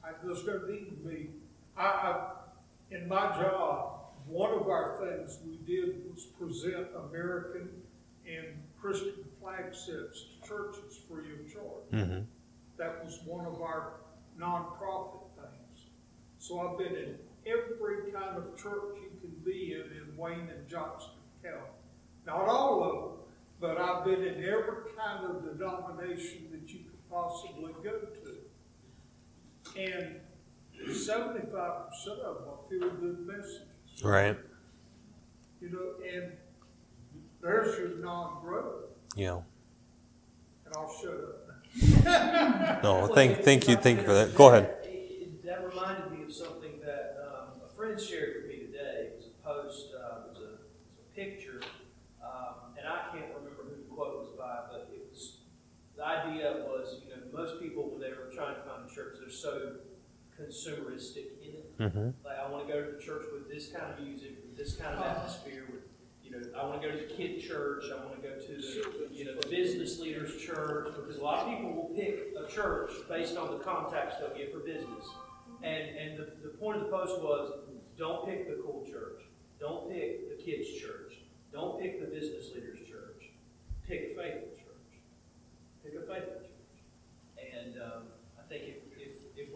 I, 0.04 0.10
there's 0.22 0.42
gonna 0.44 0.68
need 0.70 0.90
to 0.90 1.08
be, 1.08 1.30
I, 1.76 1.82
I, 1.84 2.30
in 2.90 3.08
my 3.08 3.26
job, 3.40 3.97
one 4.28 4.52
of 4.52 4.68
our 4.68 4.98
things 5.00 5.38
we 5.46 5.56
did 5.66 6.02
was 6.10 6.24
present 6.24 6.88
American 7.10 7.68
and 8.26 8.62
Christian 8.80 9.24
flag 9.40 9.74
sets 9.74 10.24
to 10.24 10.48
churches 10.48 10.98
free 11.08 11.32
of 11.32 11.52
charge. 11.52 11.90
Mm-hmm. 11.92 12.24
That 12.76 13.04
was 13.04 13.20
one 13.24 13.46
of 13.46 13.60
our 13.62 13.94
nonprofit 14.38 15.34
things. 15.36 15.86
So 16.38 16.60
I've 16.60 16.78
been 16.78 16.94
in 16.94 17.18
every 17.46 18.12
kind 18.12 18.36
of 18.36 18.56
church 18.56 18.98
you 19.02 19.10
can 19.20 19.34
be 19.44 19.72
in 19.72 19.90
in 19.96 20.16
Wayne 20.16 20.48
and 20.54 20.68
Johnston 20.68 21.14
County. 21.42 21.56
Not 22.26 22.46
all 22.48 22.84
of 22.84 23.02
them, 23.02 23.18
but 23.60 23.80
I've 23.80 24.04
been 24.04 24.22
in 24.22 24.44
every 24.44 24.92
kind 24.96 25.24
of 25.24 25.58
denomination 25.58 26.48
that 26.52 26.68
you 26.70 26.80
could 26.80 27.10
possibly 27.10 27.72
go 27.82 27.98
to. 28.00 29.80
And 29.80 30.20
seventy-five 30.94 31.88
percent 31.88 32.20
of 32.20 32.36
them 32.36 32.44
are 32.48 32.68
feel 32.68 32.90
good 32.90 33.26
messages. 33.26 33.62
Right. 34.02 34.36
You 35.60 35.70
know, 35.70 35.78
and 36.08 36.32
there's 37.42 37.78
your 37.78 37.96
non-growth, 37.98 38.84
Yeah. 39.16 39.40
and 40.66 40.76
I'll 40.76 40.92
shut 41.00 41.14
up. 41.14 41.44
No, 42.82 43.08
thank, 43.14 43.42
thank 43.44 43.68
you, 43.68 43.76
thank 43.76 43.98
you 43.98 44.04
for 44.04 44.14
that. 44.14 44.34
Go 44.34 44.48
ahead. 44.48 44.74
It- 44.84 44.88
it- 44.88 45.44
That 45.44 45.64
reminded 45.66 46.12
me 46.12 46.24
of 46.24 46.32
something 46.32 46.80
that 46.84 47.16
um, 47.26 47.60
a 47.64 47.68
friend 47.76 48.00
shared 48.00 48.36
with 48.42 48.46
me 48.50 48.66
today. 48.66 49.10
It 49.12 49.16
was 49.16 49.26
a 49.26 49.42
post, 49.46 49.86
uh, 49.94 50.20
it 50.26 50.28
was 50.30 50.38
a, 50.38 50.44
it 50.44 50.60
was 50.92 51.00
a 51.10 51.14
picture, 51.16 51.60
um, 52.22 52.74
and 52.78 52.86
I 52.86 53.08
can't 53.12 53.26
remember 53.34 53.64
who 53.64 53.76
the 53.76 53.88
quote 53.94 54.18
was 54.20 54.28
by, 54.38 54.60
but 54.70 54.90
it 54.94 55.08
was, 55.10 55.38
the 55.96 56.04
idea 56.04 56.64
was, 56.66 57.00
you 57.04 57.10
know, 57.10 57.22
most 57.32 57.60
people, 57.60 57.90
when 57.90 58.00
they 58.00 58.10
were 58.10 58.30
trying 58.34 58.54
to 58.56 58.60
find 58.62 58.88
a 58.88 58.94
church, 58.94 59.16
they're 59.20 59.30
so 59.30 59.76
consumeristic 60.40 61.26
in 61.42 61.54
it. 61.54 61.78
Mm-hmm. 61.78 62.10
Like, 62.24 62.38
I 62.38 62.48
want 62.50 62.66
to 62.66 62.72
go 62.72 62.84
to 62.84 62.92
the 62.92 63.02
church 63.02 63.24
with 63.32 63.48
this 63.48 63.72
kind 63.72 63.92
of 63.92 64.00
music, 64.00 64.38
with 64.46 64.56
this 64.56 64.76
kind 64.76 64.94
of 64.94 65.04
atmosphere, 65.04 65.64
with, 65.72 65.82
you 66.22 66.30
know, 66.30 66.38
I 66.58 66.66
want 66.66 66.80
to 66.80 66.88
go 66.88 66.94
to 66.94 67.00
the 67.00 67.12
kid 67.12 67.40
church, 67.40 67.84
I 67.92 68.04
want 68.04 68.20
to 68.20 68.28
go 68.28 68.34
to 68.34 68.52
the, 68.56 69.14
you 69.14 69.24
know, 69.24 69.34
the 69.40 69.48
business 69.48 69.98
leaders 69.98 70.36
church, 70.40 70.88
because 70.94 71.16
a 71.16 71.24
lot 71.24 71.46
of 71.46 71.48
people 71.48 71.72
will 71.72 71.92
pick 71.96 72.34
a 72.38 72.50
church 72.50 72.92
based 73.08 73.36
on 73.36 73.50
the 73.50 73.64
contacts 73.64 74.16
they'll 74.18 74.36
get 74.36 74.52
for 74.52 74.60
business. 74.60 75.04
And, 75.62 75.96
and 75.96 76.18
the, 76.18 76.32
the 76.42 76.56
point 76.56 76.78
of 76.78 76.84
the 76.84 76.90
post 76.90 77.20
was, 77.20 77.52
don't 77.96 78.26
pick 78.26 78.48
the 78.48 78.62
cool 78.62 78.86
church, 78.88 79.22
don't 79.58 79.90
pick 79.90 80.28
the 80.30 80.42
kids 80.42 80.68
church, 80.80 81.14
don't 81.52 81.80
pick 81.80 81.98
the 82.00 82.06
business 82.06 82.52
leaders 82.54 82.78
church, 82.88 83.32
pick 83.86 84.12
a 84.12 84.14
faithful 84.14 84.48
church. 84.54 84.64
Pick 85.82 85.94
a 85.94 86.00
faithful 86.00 86.34
church. 86.42 86.50
And, 87.38 87.76
um, 87.80 88.02
I 88.38 88.42
think 88.48 88.62
if, 88.64 88.76
if, 88.76 88.87
if 88.87 88.87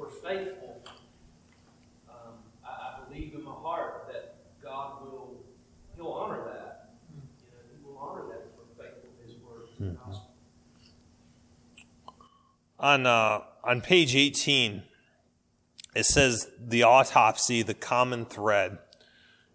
we're 0.03 0.09
faithful, 0.09 0.83
um, 2.09 2.35
I, 2.67 2.69
I 2.69 3.09
believe 3.09 3.35
in 3.35 3.45
my 3.45 3.53
heart 3.53 4.09
that 4.13 4.35
God 4.61 5.03
will, 5.03 5.37
He'll 5.95 6.09
honor 6.09 6.43
that. 6.45 6.95
You 7.11 7.21
know, 7.21 7.59
He 7.71 7.87
will 7.87 7.99
honor 7.99 8.23
that 8.29 8.47
if 8.47 8.53
we're 8.59 8.85
faithful 8.85 9.11
to 9.11 9.27
His 9.27 9.41
word, 9.41 9.69
to 9.77 9.85
the 9.85 9.91
gospel. 9.91 10.31
On, 12.81 13.07
uh, 13.07 13.43
on 13.63 13.81
page 13.81 14.17
18, 14.17 14.83
it 15.95 16.05
says 16.05 16.51
the 16.59 16.83
autopsy, 16.83 17.63
the 17.63 17.75
common 17.75 18.25
thread. 18.25 18.79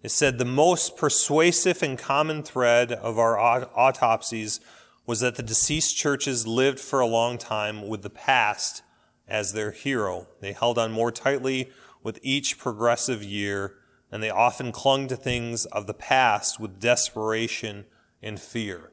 It 0.02 0.12
said 0.12 0.38
the 0.38 0.46
most 0.46 0.96
persuasive 0.96 1.84
and 1.84 1.98
common 1.98 2.42
thread 2.44 2.94
of 2.94 3.20
our 3.20 3.38
aut- 3.38 3.70
autopsies 3.76 4.62
was 5.06 5.20
that 5.20 5.36
the 5.36 5.44
deceased 5.44 5.98
churches 5.98 6.48
lived 6.48 6.80
for 6.80 7.02
a 7.02 7.08
long 7.08 7.38
time 7.38 7.88
with 7.90 8.02
the 8.02 8.10
past 8.10 8.84
as 9.28 9.54
their 9.54 9.72
hero. 9.72 10.28
They 10.40 10.54
held 10.54 10.78
on 10.78 10.92
more 10.92 11.12
tightly 11.12 11.70
with 12.04 12.20
each 12.22 12.58
progressive 12.58 13.24
year, 13.24 13.76
and 14.12 14.24
they 14.24 14.30
often 14.30 14.72
clung 14.72 15.08
to 15.08 15.16
things 15.16 15.66
of 15.66 15.88
the 15.88 15.94
past 15.94 16.60
with 16.60 16.80
desperation 16.80 17.86
and 18.22 18.40
fear. 18.40 18.92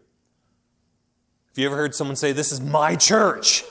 Have 1.48 1.58
you 1.58 1.66
ever 1.66 1.76
heard 1.76 1.94
someone 1.94 2.16
say, 2.16 2.32
This 2.32 2.50
is 2.50 2.60
my 2.60 2.96
church? 2.96 3.62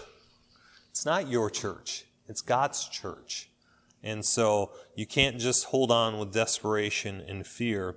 It's 0.89 1.05
not 1.05 1.27
your 1.27 1.49
church, 1.49 2.05
it's 2.27 2.41
God's 2.41 2.87
church. 2.87 3.49
And 4.03 4.23
so 4.25 4.71
you 4.95 5.05
can't 5.05 5.39
just 5.39 5.65
hold 5.65 5.89
on 5.89 6.17
with 6.17 6.33
desperation 6.33 7.21
and 7.21 7.47
fear. 7.47 7.95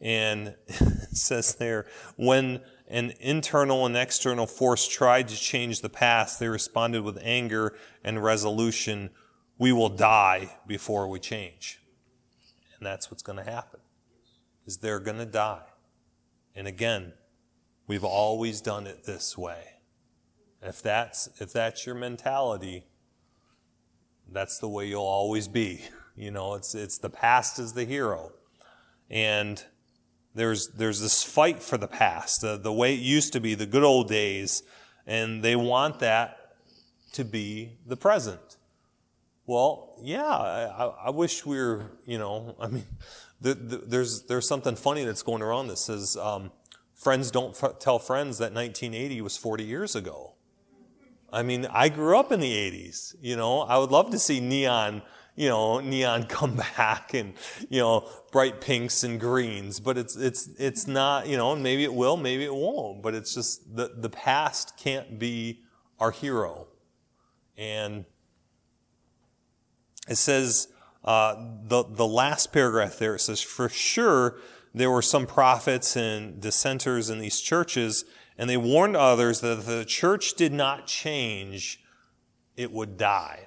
And 0.00 0.56
says 1.12 1.54
there, 1.54 1.86
when 2.16 2.60
an 2.94 3.12
internal 3.18 3.84
and 3.86 3.96
external 3.96 4.46
force 4.46 4.86
tried 4.86 5.26
to 5.26 5.36
change 5.36 5.80
the 5.80 5.88
past, 5.88 6.38
they 6.38 6.46
responded 6.46 7.02
with 7.02 7.18
anger 7.22 7.76
and 8.04 8.22
resolution. 8.22 9.10
We 9.58 9.72
will 9.72 9.88
die 9.88 10.58
before 10.68 11.08
we 11.08 11.18
change. 11.18 11.80
And 12.78 12.86
that's 12.86 13.10
what's 13.10 13.24
going 13.24 13.44
to 13.44 13.50
happen. 13.50 13.80
Is 14.64 14.76
they're 14.76 15.00
going 15.00 15.18
to 15.18 15.26
die. 15.26 15.64
And 16.54 16.68
again, 16.68 17.14
we've 17.88 18.04
always 18.04 18.60
done 18.60 18.86
it 18.86 19.04
this 19.04 19.36
way. 19.36 19.64
If 20.62 20.80
that's 20.80 21.28
if 21.40 21.52
that's 21.52 21.84
your 21.84 21.96
mentality, 21.96 22.84
that's 24.32 24.58
the 24.58 24.68
way 24.68 24.86
you'll 24.86 25.02
always 25.02 25.48
be. 25.48 25.82
You 26.14 26.30
know, 26.30 26.54
it's 26.54 26.76
it's 26.76 26.98
the 26.98 27.10
past 27.10 27.58
is 27.58 27.72
the 27.72 27.84
hero. 27.84 28.30
And 29.10 29.62
there's 30.34 30.68
there's 30.68 31.00
this 31.00 31.22
fight 31.22 31.62
for 31.62 31.78
the 31.78 31.86
past, 31.86 32.40
the, 32.40 32.56
the 32.56 32.72
way 32.72 32.94
it 32.94 33.00
used 33.00 33.32
to 33.34 33.40
be, 33.40 33.54
the 33.54 33.66
good 33.66 33.84
old 33.84 34.08
days, 34.08 34.62
and 35.06 35.42
they 35.42 35.56
want 35.56 36.00
that 36.00 36.56
to 37.12 37.24
be 37.24 37.78
the 37.86 37.96
present. 37.96 38.56
Well, 39.46 39.94
yeah, 40.02 40.24
I, 40.24 40.92
I 41.06 41.10
wish 41.10 41.44
we 41.46 41.58
are 41.58 41.92
you 42.06 42.18
know, 42.18 42.56
I 42.60 42.68
mean, 42.68 42.86
the, 43.40 43.54
the, 43.54 43.76
there's 43.78 44.22
there's 44.22 44.48
something 44.48 44.76
funny 44.76 45.04
that's 45.04 45.22
going 45.22 45.42
around 45.42 45.68
that 45.68 45.78
says 45.78 46.16
um, 46.16 46.50
friends 46.94 47.30
don't 47.30 47.50
f- 47.62 47.78
tell 47.78 47.98
friends 47.98 48.38
that 48.38 48.52
1980 48.52 49.20
was 49.20 49.36
40 49.36 49.64
years 49.64 49.94
ago. 49.94 50.32
I 51.32 51.42
mean, 51.42 51.66
I 51.72 51.88
grew 51.88 52.16
up 52.16 52.30
in 52.30 52.38
the 52.38 52.52
80s. 52.52 53.16
You 53.20 53.36
know, 53.36 53.60
I 53.62 53.76
would 53.78 53.90
love 53.90 54.10
to 54.10 54.18
see 54.20 54.38
neon, 54.38 55.02
you 55.36 55.48
know, 55.48 55.80
neon 55.80 56.24
come 56.28 56.56
back 56.56 57.14
and, 57.14 57.34
you 57.68 57.80
know, 57.80 58.08
bright 58.32 58.60
pinks 58.60 59.04
and 59.04 59.18
greens, 59.18 59.80
but 59.80 59.98
it's, 59.98 60.16
it's, 60.16 60.48
it's 60.58 60.86
not, 60.86 61.26
you 61.26 61.36
know, 61.36 61.52
and 61.52 61.62
maybe 61.62 61.84
it 61.84 61.94
will, 61.94 62.16
maybe 62.16 62.44
it 62.44 62.54
won't, 62.54 63.02
but 63.02 63.14
it's 63.14 63.34
just 63.34 63.76
the, 63.76 63.92
the 63.96 64.10
past 64.10 64.76
can't 64.76 65.18
be 65.18 65.60
our 65.98 66.10
hero. 66.10 66.68
And 67.56 68.04
it 70.08 70.16
says, 70.16 70.68
uh, 71.04 71.34
the, 71.66 71.84
the 71.84 72.06
last 72.06 72.52
paragraph 72.52 72.98
there, 72.98 73.14
it 73.14 73.20
says, 73.20 73.40
for 73.40 73.68
sure, 73.68 74.38
there 74.74 74.90
were 74.90 75.02
some 75.02 75.26
prophets 75.26 75.96
and 75.96 76.40
dissenters 76.40 77.10
in 77.10 77.20
these 77.20 77.40
churches, 77.40 78.04
and 78.36 78.50
they 78.50 78.56
warned 78.56 78.96
others 78.96 79.40
that 79.40 79.58
if 79.58 79.66
the 79.66 79.84
church 79.84 80.34
did 80.34 80.52
not 80.52 80.86
change, 80.86 81.80
it 82.56 82.72
would 82.72 82.96
die. 82.96 83.46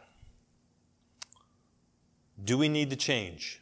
Do 2.43 2.58
we 2.58 2.69
need 2.69 2.89
to 2.91 2.95
change? 2.95 3.62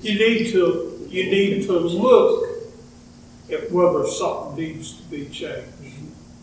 You 0.00 0.18
need 0.18 0.50
to, 0.52 1.06
you 1.08 1.30
need 1.30 1.66
to 1.66 1.78
look 1.78 2.48
at 3.50 3.70
whether 3.70 4.06
something 4.06 4.56
needs 4.56 4.96
to 4.96 5.02
be 5.04 5.26
changed. 5.26 5.68
You 5.82 5.92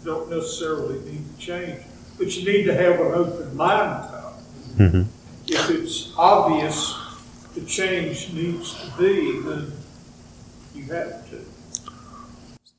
don't 0.06 0.30
necessarily 0.30 1.00
need 1.00 1.26
to 1.36 1.38
change, 1.38 1.82
but 2.18 2.36
you 2.36 2.46
need 2.46 2.64
to 2.66 2.74
have 2.74 3.00
an 3.00 3.14
open 3.14 3.58
mind 3.58 4.06
about 4.10 4.34
it. 4.38 4.78
Mm-hmm. 4.78 5.02
If 5.48 5.70
it's 5.72 6.14
obvious 6.18 6.96
the 7.56 7.66
change 7.66 8.32
needs 8.32 8.76
to 8.76 8.98
be, 8.98 9.40
then 9.42 9.72
you 10.76 10.84
have 10.94 11.30
to. 11.32 11.46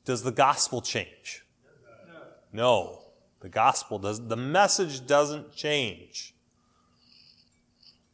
Does 0.05 0.23
the 0.23 0.31
gospel 0.31 0.81
change? 0.81 1.43
No. 2.07 2.21
No. 2.53 2.97
The 3.41 3.49
gospel 3.49 3.99
does 3.99 4.27
the 4.27 4.37
message 4.37 5.05
doesn't 5.05 5.53
change. 5.55 6.30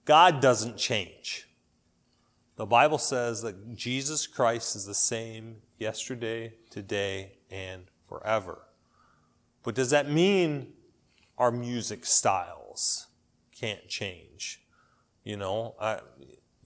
God 0.08 0.40
doesn't 0.40 0.78
change. 0.78 1.50
The 2.56 2.66
Bible 2.66 2.98
says 2.98 3.42
that 3.42 3.76
Jesus 3.76 4.26
Christ 4.26 4.78
is 4.78 4.86
the 4.86 4.94
same 4.94 5.58
yesterday, 5.78 6.54
today, 6.70 7.34
and 7.52 7.84
forever. 8.08 8.60
But 9.64 9.76
does 9.76 9.90
that 9.90 10.10
mean 10.10 10.72
our 11.38 11.52
music 11.52 12.06
styles 12.06 13.08
can't 13.54 13.86
change? 13.90 14.62
You 15.26 15.36
know, 15.36 15.76
I, 15.78 16.00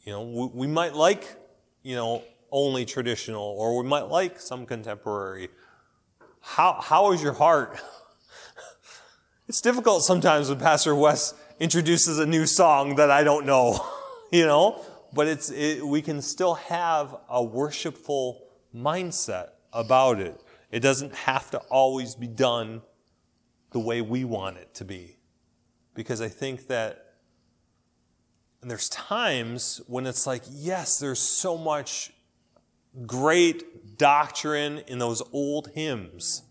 you 0.06 0.14
know, 0.14 0.22
we, 0.22 0.68
we 0.68 0.68
might 0.68 0.94
like, 0.94 1.36
you 1.82 1.96
know, 1.96 2.24
only 2.52 2.86
traditional, 2.86 3.42
or 3.42 3.82
we 3.82 3.90
might 3.90 4.08
like 4.08 4.40
some 4.40 4.68
contemporary. 4.68 5.50
How, 6.42 6.80
how 6.80 7.12
is 7.12 7.24
your 7.24 7.34
heart? 7.34 7.78
It's 9.48 9.60
difficult 9.60 10.02
sometimes 10.04 10.48
when 10.48 10.60
Pastor 10.60 10.96
West 10.96 11.36
introduces 11.62 12.18
a 12.18 12.26
new 12.26 12.48
song 12.48 12.96
that 12.96 13.12
I 13.12 13.24
don't 13.24 13.46
know, 13.46 13.88
you 14.32 14.48
know, 14.48 14.84
but 15.14 15.28
it's, 15.28 15.52
it, 15.52 15.86
we 15.86 16.02
can 16.02 16.20
still 16.20 16.56
have 16.56 17.16
a 17.30 17.44
worshipful 17.44 18.48
mindset 18.76 19.50
about 19.72 20.20
it. 20.20 20.42
It 20.72 20.80
doesn't 20.80 21.14
have 21.14 21.52
to 21.52 21.60
always 21.70 22.16
be 22.16 22.26
done 22.26 22.82
the 23.74 23.80
way 23.80 24.02
we 24.02 24.24
want 24.24 24.58
it 24.58 24.74
to 24.76 24.86
be. 24.86 25.20
Because 25.94 26.20
I 26.20 26.30
think 26.30 26.68
that 26.68 27.06
and 28.62 28.70
there's 28.70 28.90
times 28.90 29.82
when 29.88 30.06
it's 30.06 30.28
like, 30.28 30.44
yes, 30.50 31.00
there's 31.00 31.20
so 31.20 31.58
much 31.58 32.12
great 33.06 33.98
doctrine 33.98 34.80
in 34.88 35.00
those 35.00 35.22
old 35.32 35.72
hymns. 35.74 36.44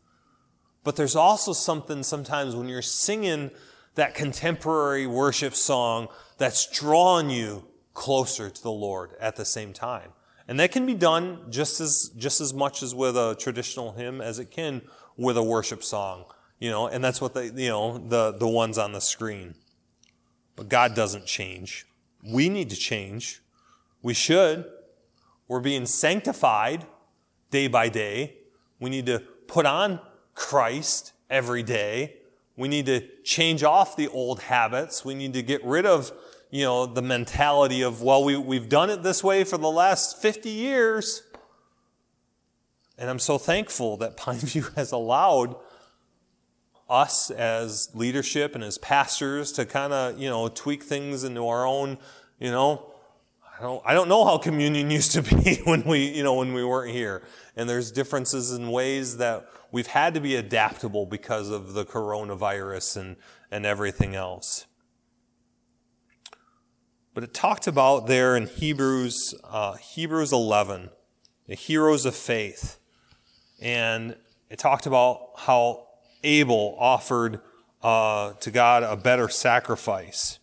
But 0.83 0.97
there's 0.97 1.15
also 1.15 1.53
something 1.53 2.03
sometimes 2.03 2.57
when 2.57 2.69
you're 2.69 2.83
singing 2.83 3.53
that 3.95 4.15
contemporary 4.15 5.07
worship 5.07 5.55
song 5.55 6.09
that's 6.39 6.67
drawing 6.71 7.31
you 7.31 7.67
closer 7.95 8.49
to 8.49 8.63
the 8.63 8.71
Lord 8.71 9.11
at 9.21 9.37
the 9.37 9.45
same 9.45 9.73
time. 9.73 10.13
And 10.49 10.59
that 10.59 10.73
can 10.73 10.87
be 10.87 10.95
done 10.95 11.51
just 11.51 11.81
as, 11.81 12.11
just 12.17 12.41
as 12.41 12.53
much 12.55 12.83
as 12.83 12.95
with 12.95 13.17
a 13.17 13.37
traditional 13.39 13.93
hymn 13.93 14.21
as 14.21 14.39
it 14.39 14.51
can 14.51 14.83
with 15.17 15.37
a 15.37 15.43
worship 15.43 15.85
song, 15.85 16.25
you 16.59 16.71
know, 16.71 16.89
and 16.89 17.05
that's 17.05 17.21
what 17.21 17.35
the, 17.35 17.47
you 17.49 17.69
know, 17.69 17.99
the, 17.99 18.33
the 18.33 18.49
ones 18.49 18.79
on 18.79 18.93
the 18.93 19.01
screen. 19.01 19.55
but 20.57 20.69
God 20.69 20.95
doesn't 20.95 21.25
change. 21.25 21.87
We 22.23 22.51
need 22.51 22.69
to 22.69 22.77
change. 22.77 23.43
We 24.03 24.13
should. 24.13 24.67
We're 25.49 25.61
being 25.61 25.87
sanctified 25.87 26.87
day 27.51 27.67
by 27.67 27.89
day. 27.89 28.37
We 28.79 28.91
need 28.91 29.07
to 29.07 29.21
put 29.47 29.65
on 29.65 30.01
Christ 30.35 31.15
every 31.31 31.63
day. 31.63 32.17
We 32.61 32.69
need 32.69 32.87
to 32.87 33.01
change 33.25 33.63
off 33.63 33.97
the 33.97 34.09
old 34.09 34.41
habits. 34.41 35.05
We 35.05 35.15
need 35.15 35.33
to 35.33 35.43
get 35.43 35.65
rid 35.65 35.87
of, 35.87 36.13
you 36.51 36.65
know, 36.65 36.87
the 36.87 37.03
mentality 37.03 37.83
of, 37.83 38.03
well, 38.03 38.23
we, 38.23 38.37
we've 38.37 38.69
done 38.69 38.91
it 38.91 39.03
this 39.03 39.25
way 39.25 39.45
for 39.45 39.57
the 39.57 39.71
last 39.71 40.21
50 40.21 40.51
years. 40.51 41.23
And 42.99 43.09
I'm 43.09 43.19
so 43.19 43.39
thankful 43.39 43.97
that 43.97 44.17
Pineview 44.19 44.75
has 44.75 44.93
allowed 44.93 45.57
us 46.89 47.31
as 47.31 47.89
leadership 47.95 48.55
and 48.55 48.63
as 48.63 48.77
pastors 48.77 49.53
to 49.53 49.65
kind 49.65 49.93
of, 49.93 50.19
you 50.19 50.29
know, 50.29 50.49
tweak 50.49 50.83
things 50.83 51.25
into 51.25 51.47
our 51.47 51.67
own, 51.67 51.97
you 52.39 52.51
know, 52.51 52.93
I 53.59 53.63
don't, 53.63 53.83
I 53.87 53.95
don't 53.95 54.09
know 54.09 54.25
how 54.25 54.39
communion 54.39 54.91
used 55.01 55.13
to 55.13 55.23
be 55.23 55.61
when 55.65 55.83
we, 55.85 56.09
you 56.09 56.23
know, 56.23 56.35
when 56.35 56.53
we 56.53 56.65
weren't 56.65 56.93
here. 56.93 57.23
And 57.61 57.69
there's 57.69 57.93
differences 57.93 58.53
in 58.53 58.71
ways 58.71 59.19
that 59.19 59.47
we've 59.71 59.89
had 59.89 60.15
to 60.15 60.21
be 60.21 60.35
adaptable 60.35 61.05
because 61.05 61.51
of 61.51 61.75
the 61.75 61.85
coronavirus 61.85 62.97
and, 62.97 63.17
and 63.51 63.67
everything 63.67 64.15
else. 64.15 64.65
But 67.13 67.23
it 67.23 67.35
talked 67.35 67.67
about 67.67 68.07
there 68.07 68.35
in 68.35 68.47
Hebrews, 68.47 69.35
uh, 69.45 69.75
Hebrews 69.75 70.33
11, 70.33 70.89
the 71.49 71.55
heroes 71.55 72.07
of 72.07 72.17
faith. 72.17 72.79
And 73.61 74.17
it 74.49 74.59
talked 74.59 74.87
about 74.87 75.33
how 75.37 75.87
Abel 76.25 76.79
offered 76.81 77.43
uh, 77.83 78.33
to 78.41 78.51
God 78.51 78.85
a 78.85 78.97
better 78.97 79.29
sacrifice. 79.29 80.39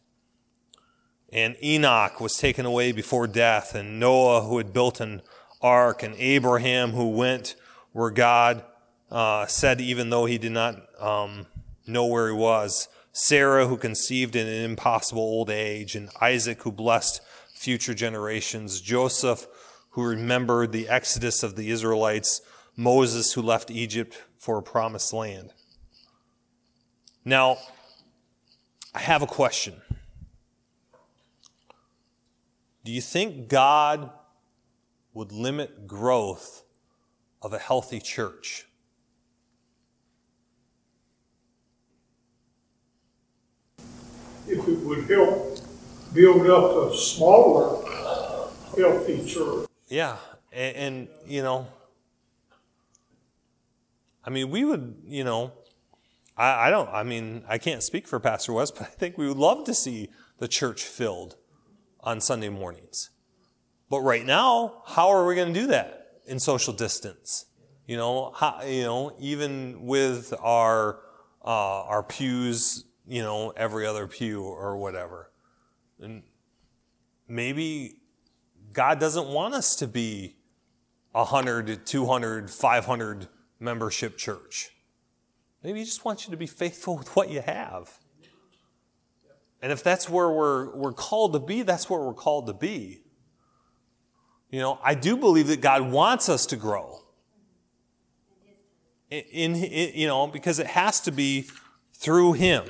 And 1.34 1.56
Enoch 1.64 2.22
was 2.22 2.38
taken 2.38 2.68
away 2.68 2.92
before 2.92 3.26
death, 3.26 3.74
and 3.74 4.00
Noah, 4.00 4.44
who 4.44 4.60
had 4.60 4.72
built 4.72 5.02
an 5.02 5.24
ark, 5.62 6.04
and 6.04 6.16
Abraham, 6.16 6.92
who 6.92 7.10
went 7.10 7.56
where 7.92 8.12
God 8.12 8.64
uh, 9.12 9.46
said, 9.48 9.82
even 9.82 10.10
though 10.10 10.26
he 10.26 10.38
did 10.38 10.52
not 10.52 10.82
um, 11.02 11.48
know 11.86 12.06
where 12.06 12.28
he 12.28 12.34
was, 12.34 12.88
Sarah, 13.12 13.68
who 13.68 13.78
conceived 13.78 14.36
in 14.36 14.48
an 14.48 14.64
impossible 14.64 15.22
old 15.22 15.50
age, 15.50 15.96
and 15.96 16.10
Isaac, 16.22 16.62
who 16.62 16.72
blessed 16.72 17.22
future 17.54 17.96
generations, 17.96 18.82
Joseph, 18.82 19.48
who 19.92 20.04
remembered 20.04 20.72
the 20.72 20.88
exodus 20.88 21.42
of 21.42 21.56
the 21.56 21.72
Israelites, 21.72 22.42
Moses, 22.76 23.34
who 23.34 23.42
left 23.42 23.72
Egypt 23.72 24.22
for 24.38 24.60
a 24.60 24.64
promised 24.64 25.12
land. 25.12 25.54
Now, 27.26 27.58
I 28.94 29.00
have 29.00 29.24
a 29.24 29.28
question. 29.28 29.82
Do 32.86 32.92
you 32.92 33.02
think 33.02 33.50
God 33.50 34.12
would 35.18 35.32
limit 35.32 35.88
growth 35.88 36.62
of 37.42 37.52
a 37.52 37.58
healthy 37.58 38.00
church? 38.00 38.68
If 44.48 44.68
it 44.68 44.80
would 44.86 45.10
help 45.10 45.58
build 46.14 46.48
up 46.48 46.92
a 46.92 46.96
smaller, 46.96 47.84
healthy 48.78 49.26
church. 49.28 49.68
Yeah, 49.88 50.18
and, 50.54 50.76
and 50.76 51.08
you 51.26 51.42
know, 51.42 51.66
I 54.24 54.30
mean, 54.30 54.52
we 54.52 54.66
would, 54.66 55.02
you 55.04 55.24
know, 55.24 55.52
I, 56.38 56.68
I 56.68 56.70
don't, 56.70 56.90
I 56.90 57.02
mean, 57.02 57.44
I 57.50 57.58
can't 57.58 57.82
speak 57.82 58.08
for 58.08 58.20
Pastor 58.20 58.54
West, 58.54 58.76
but 58.78 58.84
I 58.84 58.92
think 58.92 59.18
we 59.18 59.28
would 59.28 59.38
love 59.38 59.64
to 59.64 59.74
see 59.74 60.10
the 60.38 60.48
church 60.48 60.84
filled 60.84 61.38
on 62.02 62.22
Sunday 62.22 62.50
mornings. 62.50 63.10
But 63.90 64.02
right 64.02 64.26
now, 64.26 64.84
how 64.86 65.10
are 65.10 65.26
we 65.26 65.36
going 65.36 65.54
to 65.54 65.60
do 65.60 65.68
that 65.68 66.22
in 66.26 66.40
social 66.40 66.74
distance? 66.74 67.46
You 67.86 67.96
know, 67.96 68.32
how, 68.36 68.62
you 68.64 68.84
know, 68.84 69.16
even 69.20 69.86
with 69.86 70.34
our 70.42 71.00
uh, 71.44 71.84
our 71.84 72.04
pews, 72.04 72.84
you 73.08 73.22
know, 73.22 73.52
every 73.52 73.86
other 73.86 74.06
pew 74.08 74.44
or 74.44 74.76
whatever, 74.76 75.32
and 76.02 76.24
maybe 77.30 77.96
God 78.74 79.00
doesn't 79.00 79.28
want 79.28 79.54
us 79.54 79.78
to 79.78 79.88
be 79.88 80.36
100, 81.14 81.86
200, 81.86 82.52
500 82.52 83.28
membership 83.60 84.18
church. 84.18 84.72
Maybe 85.64 85.80
He 85.80 85.86
just 85.86 86.04
wants 86.04 86.26
you 86.26 86.32
to 86.32 86.38
be 86.38 86.48
faithful 86.48 86.98
with 86.98 87.16
what 87.16 87.30
you 87.30 87.42
have. 87.42 87.98
And 89.62 89.72
if 89.72 89.84
that's 89.84 90.08
where 90.08 90.30
we're, 90.30 90.76
we're 90.76 90.94
called 90.94 91.34
to 91.34 91.40
be, 91.40 91.64
that's 91.64 91.90
where 91.90 92.00
we're 92.00 92.14
called 92.14 92.46
to 92.48 92.54
be. 92.54 93.02
You 94.50 94.60
know, 94.60 94.80
I 94.84 94.94
do 94.94 95.18
believe 95.18 95.48
that 95.48 95.62
God 95.62 95.92
wants 95.92 96.30
us 96.30 96.46
to 96.48 96.56
grow. 96.56 97.04
In, 99.10 99.56
in, 99.56 99.92
you 99.94 100.08
know, 100.08 100.28
because 100.28 100.60
it 100.60 100.68
has 100.68 101.00
to 101.02 101.12
be 101.12 101.48
through 101.94 102.34
Him. 102.34 102.66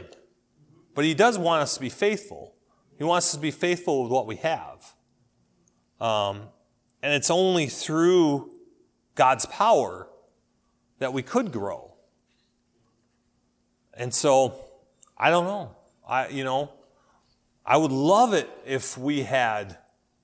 But 0.96 1.06
He 1.06 1.14
does 1.14 1.38
want 1.38 1.62
us 1.62 1.76
to 1.76 1.80
be 1.80 1.90
faithful. 1.90 2.56
He 2.98 3.04
wants 3.04 3.28
us 3.28 3.34
to 3.34 3.40
be 3.40 3.52
faithful 3.52 4.04
with 4.04 4.12
what 4.12 4.26
we 4.26 4.38
have. 4.38 4.94
Um, 6.00 6.50
and 7.02 7.14
it's 7.14 7.30
only 7.30 7.68
through 7.68 8.52
God's 9.16 9.46
power 9.46 10.08
that 11.00 11.14
we 11.14 11.22
could 11.22 11.52
grow. 11.52 11.94
And 13.94 14.14
so, 14.14 14.56
I 15.18 15.30
don't 15.30 15.46
know. 15.46 15.76
I, 16.08 16.28
you 16.30 16.44
know, 16.44 16.72
I 17.66 17.78
would 17.78 17.92
love 17.92 18.34
it 18.34 18.50
if 18.66 18.98
we 18.98 19.24
had, 19.24 19.78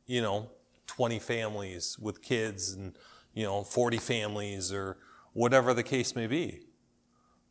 you 0.05 0.21
know, 0.21 0.49
20 0.87 1.19
families 1.19 1.97
with 1.99 2.21
kids 2.21 2.71
and, 2.71 2.97
you 3.33 3.43
know, 3.43 3.63
40 3.63 3.97
families 3.97 4.71
or 4.71 4.97
whatever 5.33 5.73
the 5.73 5.83
case 5.83 6.15
may 6.15 6.27
be. 6.27 6.61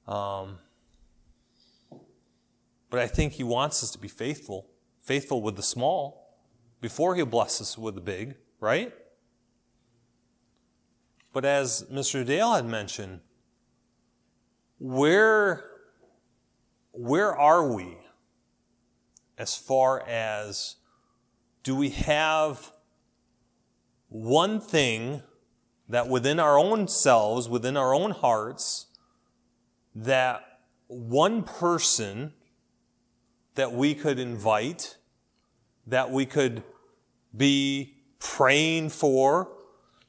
Um, 0.06 0.58
but 2.90 3.00
I 3.00 3.06
think 3.06 3.34
He 3.34 3.44
wants 3.44 3.82
us 3.82 3.90
to 3.92 3.98
be 3.98 4.08
faithful, 4.08 4.68
faithful 5.00 5.42
with 5.42 5.56
the 5.56 5.62
small 5.62 6.38
before 6.80 7.14
He'll 7.14 7.26
bless 7.26 7.60
us 7.60 7.78
with 7.78 7.94
the 7.94 8.00
big, 8.00 8.36
right? 8.60 8.92
But 11.32 11.44
as 11.44 11.86
Mr. 11.90 12.24
Dale 12.26 12.54
had 12.54 12.66
mentioned, 12.66 13.20
where, 14.78 15.64
where 16.90 17.34
are 17.34 17.72
we 17.72 17.96
as 19.38 19.56
far 19.56 20.06
as 20.06 20.76
do 21.62 21.74
we 21.74 21.90
have 21.90 22.72
one 24.12 24.60
thing 24.60 25.22
that 25.88 26.08
within 26.08 26.38
our 26.38 26.58
own 26.58 26.86
selves, 26.86 27.48
within 27.48 27.76
our 27.76 27.94
own 27.94 28.10
hearts, 28.10 28.86
that 29.94 30.42
one 30.86 31.42
person 31.42 32.32
that 33.54 33.72
we 33.72 33.94
could 33.94 34.18
invite, 34.18 34.96
that 35.86 36.10
we 36.10 36.26
could 36.26 36.62
be 37.34 37.94
praying 38.18 38.90
for, 38.90 39.56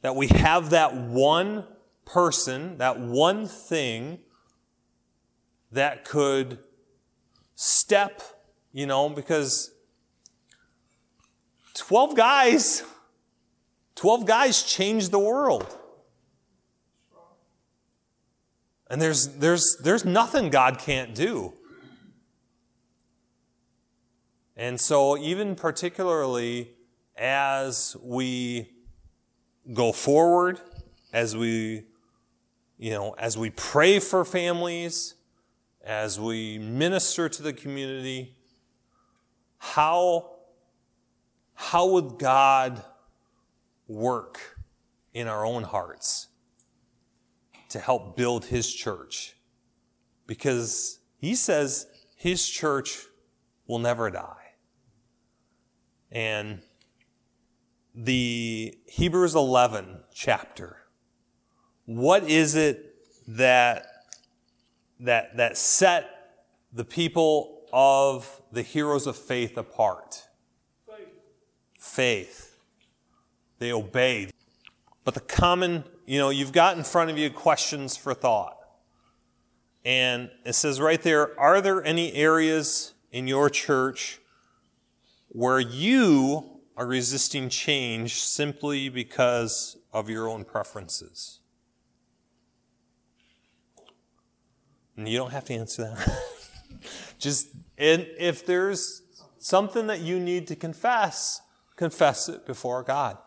that 0.01 0.15
we 0.15 0.27
have 0.27 0.69
that 0.69 0.95
one 0.95 1.65
person, 2.05 2.77
that 2.77 2.99
one 2.99 3.47
thing 3.47 4.19
that 5.71 6.03
could 6.03 6.59
step, 7.55 8.21
you 8.73 8.85
know, 8.85 9.09
because 9.09 9.71
12 11.73 12.15
guys, 12.15 12.83
12 13.95 14.25
guys 14.25 14.63
changed 14.63 15.11
the 15.11 15.19
world. 15.19 15.77
And 18.89 19.01
there's, 19.01 19.27
there's, 19.37 19.77
there's 19.83 20.05
nothing 20.05 20.49
God 20.49 20.77
can't 20.77 21.15
do. 21.15 21.53
And 24.55 24.79
so, 24.79 25.17
even 25.17 25.55
particularly 25.55 26.69
as 27.17 27.97
we 28.03 28.69
go 29.73 29.91
forward, 29.91 30.59
as 31.11 31.35
we, 31.35 31.85
you 32.77 32.91
know, 32.91 33.15
as 33.17 33.35
we 33.35 33.49
pray 33.49 33.99
for 33.99 34.23
families, 34.23 35.15
as 35.83 36.19
we 36.19 36.59
minister 36.59 37.27
to 37.29 37.41
the 37.41 37.53
community, 37.53 38.35
how, 39.57 40.37
how 41.55 41.87
would 41.87 42.19
God 42.19 42.83
work 43.87 44.57
in 45.13 45.27
our 45.27 45.45
own 45.45 45.63
hearts 45.63 46.27
to 47.69 47.79
help 47.79 48.15
build 48.15 48.45
His 48.45 48.73
church? 48.73 49.35
Because 50.27 50.99
He 51.17 51.35
says 51.35 51.87
His 52.15 52.47
church 52.47 53.05
will 53.67 53.79
never 53.79 54.09
die. 54.09 54.37
And 56.11 56.61
the 57.95 58.77
Hebrews 58.87 59.35
11 59.35 60.03
chapter, 60.13 60.77
what 61.85 62.23
is 62.29 62.55
it 62.55 62.95
that, 63.27 63.85
that, 64.99 65.37
that 65.37 65.57
set 65.57 66.09
the 66.71 66.85
people 66.85 67.65
of 67.73 68.41
the 68.51 68.61
heroes 68.61 69.07
of 69.07 69.17
faith 69.17 69.57
apart? 69.57 70.23
Faith. 71.79 72.52
They 73.63 73.71
obeyed. 73.71 74.33
But 75.05 75.13
the 75.13 75.21
common, 75.21 75.85
you 76.05 76.19
know, 76.19 76.31
you've 76.31 76.51
got 76.51 76.77
in 76.77 76.83
front 76.83 77.09
of 77.09 77.17
you 77.17 77.29
questions 77.29 77.95
for 77.95 78.13
thought. 78.13 78.57
And 79.85 80.29
it 80.43 80.51
says 80.51 80.81
right 80.81 81.01
there, 81.01 81.39
are 81.39 81.61
there 81.61 81.81
any 81.81 82.11
areas 82.11 82.93
in 83.13 83.25
your 83.25 83.49
church 83.49 84.19
where 85.29 85.61
you 85.61 86.59
are 86.75 86.85
resisting 86.85 87.47
change 87.47 88.15
simply 88.15 88.89
because 88.89 89.77
of 89.93 90.09
your 90.09 90.27
own 90.27 90.43
preferences? 90.43 91.39
And 94.97 95.07
you 95.07 95.17
don't 95.17 95.31
have 95.31 95.45
to 95.45 95.53
answer 95.53 95.83
that. 95.83 96.21
Just, 97.17 97.47
and 97.77 98.07
if 98.19 98.45
there's 98.45 99.03
something 99.37 99.87
that 99.87 100.01
you 100.01 100.19
need 100.19 100.47
to 100.47 100.55
confess, 100.57 101.39
confess 101.77 102.27
it 102.27 102.45
before 102.45 102.83
God. 102.83 103.17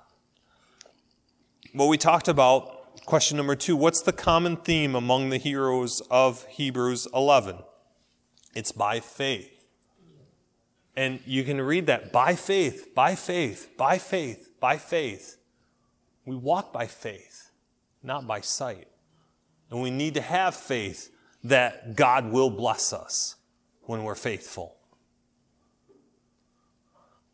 What 1.76 1.88
we 1.88 1.98
talked 1.98 2.26
about, 2.26 3.04
question 3.04 3.36
number 3.36 3.54
two, 3.54 3.76
what's 3.76 4.00
the 4.00 4.10
common 4.10 4.56
theme 4.56 4.94
among 4.94 5.28
the 5.28 5.36
heroes 5.36 6.00
of 6.10 6.46
Hebrews 6.46 7.06
11? 7.12 7.58
It's 8.54 8.72
by 8.72 8.98
faith. 9.00 9.68
And 10.96 11.20
you 11.26 11.44
can 11.44 11.60
read 11.60 11.84
that 11.84 12.12
by 12.12 12.34
faith, 12.34 12.94
by 12.94 13.14
faith, 13.14 13.76
by 13.76 13.98
faith, 13.98 14.48
by 14.58 14.78
faith. 14.78 15.36
We 16.24 16.34
walk 16.34 16.72
by 16.72 16.86
faith, 16.86 17.50
not 18.02 18.26
by 18.26 18.40
sight. 18.40 18.88
And 19.70 19.82
we 19.82 19.90
need 19.90 20.14
to 20.14 20.22
have 20.22 20.54
faith 20.54 21.10
that 21.44 21.94
God 21.94 22.32
will 22.32 22.48
bless 22.48 22.94
us 22.94 23.36
when 23.82 24.02
we're 24.02 24.14
faithful. 24.14 24.75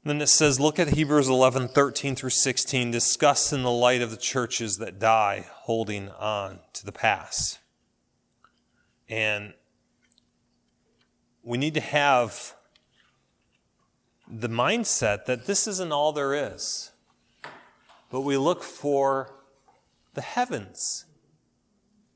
Then 0.05 0.21
it 0.21 0.27
says, 0.27 0.59
look 0.59 0.81
at 0.81 0.89
Hebrews 0.89 1.29
11, 1.29 1.69
13 1.69 2.17
through 2.17 2.31
16, 2.31 2.91
discuss 2.91 3.53
in 3.53 3.63
the 3.63 3.71
light 3.71 4.03
of 4.03 4.11
the 4.11 4.17
churches 4.17 4.79
that 4.79 4.99
die 4.99 5.47
holding 5.53 6.09
on 6.11 6.59
to 6.73 6.85
the 6.85 6.91
past. 6.91 7.61
And 9.09 9.55
we 11.45 11.57
need 11.57 11.75
to 11.75 11.81
have 11.81 12.55
the 14.27 14.49
mindset 14.49 15.27
that 15.27 15.47
this 15.47 15.69
isn't 15.69 15.93
all 15.93 16.13
there 16.13 16.35
is, 16.35 16.91
but 18.11 18.23
we 18.23 18.37
look 18.37 18.65
for 18.65 19.35
the 20.15 20.21
heavens 20.21 21.05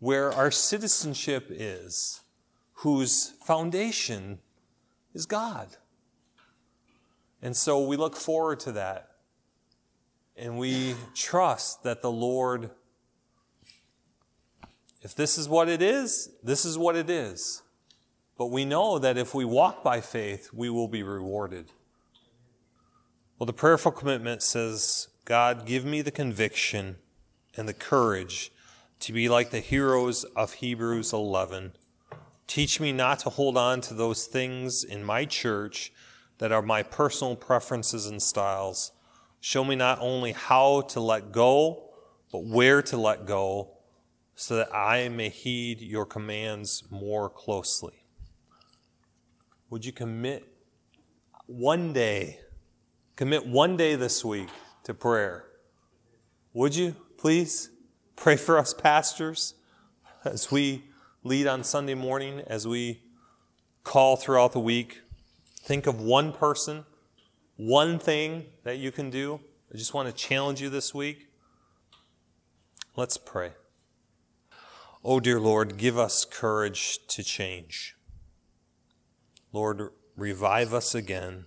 where 0.00 0.32
our 0.32 0.50
citizenship 0.50 1.46
is, 1.50 2.22
whose 2.74 3.30
foundation 3.44 4.40
is 5.14 5.24
God. 5.24 5.76
And 7.46 7.56
so 7.56 7.80
we 7.80 7.96
look 7.96 8.16
forward 8.16 8.58
to 8.58 8.72
that. 8.72 9.10
And 10.36 10.58
we 10.58 10.96
trust 11.14 11.84
that 11.84 12.02
the 12.02 12.10
Lord, 12.10 12.70
if 15.00 15.14
this 15.14 15.38
is 15.38 15.48
what 15.48 15.68
it 15.68 15.80
is, 15.80 16.28
this 16.42 16.64
is 16.64 16.76
what 16.76 16.96
it 16.96 17.08
is. 17.08 17.62
But 18.36 18.46
we 18.46 18.64
know 18.64 18.98
that 18.98 19.16
if 19.16 19.32
we 19.32 19.44
walk 19.44 19.84
by 19.84 20.00
faith, 20.00 20.50
we 20.52 20.68
will 20.68 20.88
be 20.88 21.04
rewarded. 21.04 21.70
Well, 23.38 23.46
the 23.46 23.52
prayerful 23.52 23.92
commitment 23.92 24.42
says, 24.42 25.06
God, 25.24 25.66
give 25.66 25.84
me 25.84 26.02
the 26.02 26.10
conviction 26.10 26.96
and 27.56 27.68
the 27.68 27.74
courage 27.74 28.50
to 28.98 29.12
be 29.12 29.28
like 29.28 29.50
the 29.50 29.60
heroes 29.60 30.24
of 30.34 30.54
Hebrews 30.54 31.12
11. 31.12 31.74
Teach 32.48 32.80
me 32.80 32.90
not 32.90 33.20
to 33.20 33.30
hold 33.30 33.56
on 33.56 33.82
to 33.82 33.94
those 33.94 34.26
things 34.26 34.82
in 34.82 35.04
my 35.04 35.24
church 35.24 35.92
that 36.38 36.52
are 36.52 36.62
my 36.62 36.82
personal 36.82 37.36
preferences 37.36 38.06
and 38.06 38.22
styles. 38.22 38.92
Show 39.40 39.64
me 39.64 39.76
not 39.76 39.98
only 40.00 40.32
how 40.32 40.82
to 40.82 41.00
let 41.00 41.32
go, 41.32 41.90
but 42.32 42.44
where 42.44 42.82
to 42.82 42.96
let 42.96 43.26
go, 43.26 43.70
so 44.34 44.56
that 44.56 44.74
I 44.74 45.08
may 45.08 45.28
heed 45.28 45.80
your 45.80 46.04
commands 46.04 46.84
more 46.90 47.30
closely. 47.30 48.04
Would 49.70 49.84
you 49.84 49.92
commit 49.92 50.46
one 51.46 51.92
day, 51.92 52.40
commit 53.14 53.46
one 53.46 53.76
day 53.76 53.94
this 53.94 54.24
week 54.24 54.48
to 54.84 54.94
prayer? 54.94 55.46
Would 56.52 56.76
you, 56.76 56.96
please? 57.16 57.70
Pray 58.16 58.36
for 58.36 58.58
us, 58.58 58.72
pastors, 58.72 59.54
as 60.24 60.50
we 60.50 60.84
lead 61.22 61.46
on 61.46 61.62
Sunday 61.62 61.94
morning, 61.94 62.40
as 62.46 62.66
we 62.66 63.02
call 63.84 64.16
throughout 64.16 64.52
the 64.52 64.60
week. 64.60 65.02
Think 65.66 65.88
of 65.88 66.00
one 66.00 66.32
person, 66.32 66.84
one 67.56 67.98
thing 67.98 68.44
that 68.62 68.78
you 68.78 68.92
can 68.92 69.10
do. 69.10 69.40
I 69.74 69.76
just 69.76 69.92
want 69.92 70.08
to 70.08 70.14
challenge 70.14 70.62
you 70.62 70.70
this 70.70 70.94
week. 70.94 71.26
Let's 72.94 73.16
pray. 73.16 73.50
Oh, 75.04 75.18
dear 75.18 75.40
Lord, 75.40 75.76
give 75.76 75.98
us 75.98 76.24
courage 76.24 77.04
to 77.08 77.24
change. 77.24 77.96
Lord, 79.52 79.90
revive 80.16 80.72
us 80.72 80.94
again. 80.94 81.46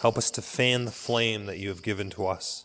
Help 0.00 0.18
us 0.18 0.28
to 0.32 0.42
fan 0.42 0.84
the 0.84 0.90
flame 0.90 1.46
that 1.46 1.58
you 1.58 1.68
have 1.68 1.84
given 1.84 2.10
to 2.10 2.26
us. 2.26 2.64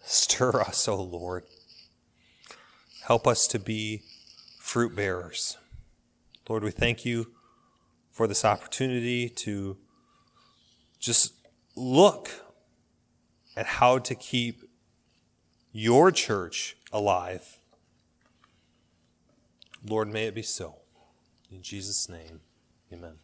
Stir 0.00 0.58
us, 0.58 0.88
O 0.88 0.94
oh 0.94 1.02
Lord. 1.02 1.44
Help 3.02 3.26
us 3.26 3.46
to 3.48 3.58
be 3.58 4.04
fruit 4.58 4.96
bearers. 4.96 5.58
Lord, 6.48 6.64
we 6.64 6.70
thank 6.70 7.04
you 7.04 7.32
for 8.12 8.26
this 8.28 8.44
opportunity 8.44 9.28
to 9.28 9.78
just 11.00 11.32
look 11.74 12.30
at 13.56 13.66
how 13.66 13.98
to 13.98 14.14
keep 14.14 14.62
your 15.72 16.12
church 16.12 16.76
alive. 16.92 17.58
Lord, 19.84 20.08
may 20.08 20.26
it 20.26 20.34
be 20.34 20.42
so. 20.42 20.76
In 21.50 21.62
Jesus' 21.62 22.08
name, 22.08 22.40
amen. 22.92 23.14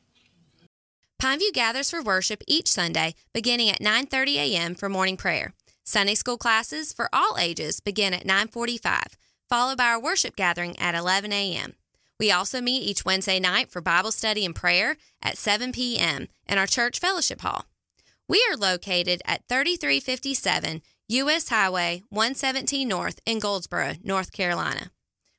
Pineview 1.23 1.53
gathers 1.53 1.91
for 1.91 2.03
worship 2.03 2.43
each 2.47 2.69
Sunday 2.69 3.15
beginning 3.33 3.69
at 3.71 3.81
9:30 3.81 4.37
a.m. 4.37 4.75
for 4.75 4.89
morning 4.89 5.17
prayer. 5.17 5.55
Sunday 5.85 6.15
school 6.15 6.37
classes 6.37 6.93
for 6.93 7.09
all 7.13 7.37
ages 7.39 7.81
begin 7.81 8.15
at 8.15 8.27
9:45, 8.27 9.17
followed 9.49 9.79
by 9.79 9.87
our 9.87 10.01
worship 10.01 10.37
gathering 10.37 10.79
at 10.79 10.95
11 10.95 11.33
a.m. 11.33 11.75
We 12.19 12.33
also 12.33 12.61
meet 12.61 12.89
each 12.89 13.05
Wednesday 13.05 13.39
night 13.39 13.71
for 13.71 13.81
Bible 13.81 14.11
study 14.11 14.45
and 14.45 14.55
prayer 14.55 14.97
at 15.23 15.39
7 15.39 15.73
p.m. 15.73 16.29
in 16.49 16.59
our 16.59 16.67
church 16.67 16.99
fellowship 16.99 17.41
hall. 17.43 17.67
We 18.29 18.45
are 18.51 18.57
located 18.57 19.23
at 19.25 19.43
3357 19.49 20.83
U.S. 21.09 21.49
Highway 21.49 22.03
117 22.11 22.87
North 22.87 23.21
in 23.25 23.39
Goldsboro, 23.39 23.95
North 24.03 24.33
Carolina. 24.33 24.91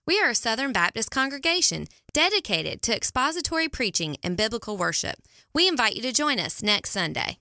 We 0.07 0.19
are 0.19 0.29
a 0.29 0.35
Southern 0.35 0.71
Baptist 0.71 1.11
congregation 1.11 1.85
dedicated 2.13 2.81
to 2.81 2.95
expository 2.95 3.69
preaching 3.69 4.17
and 4.23 4.35
biblical 4.35 4.75
worship. 4.75 5.17
We 5.53 5.67
invite 5.67 5.95
you 5.95 6.01
to 6.01 6.11
join 6.11 6.39
us 6.39 6.63
next 6.63 6.89
Sunday. 6.89 7.37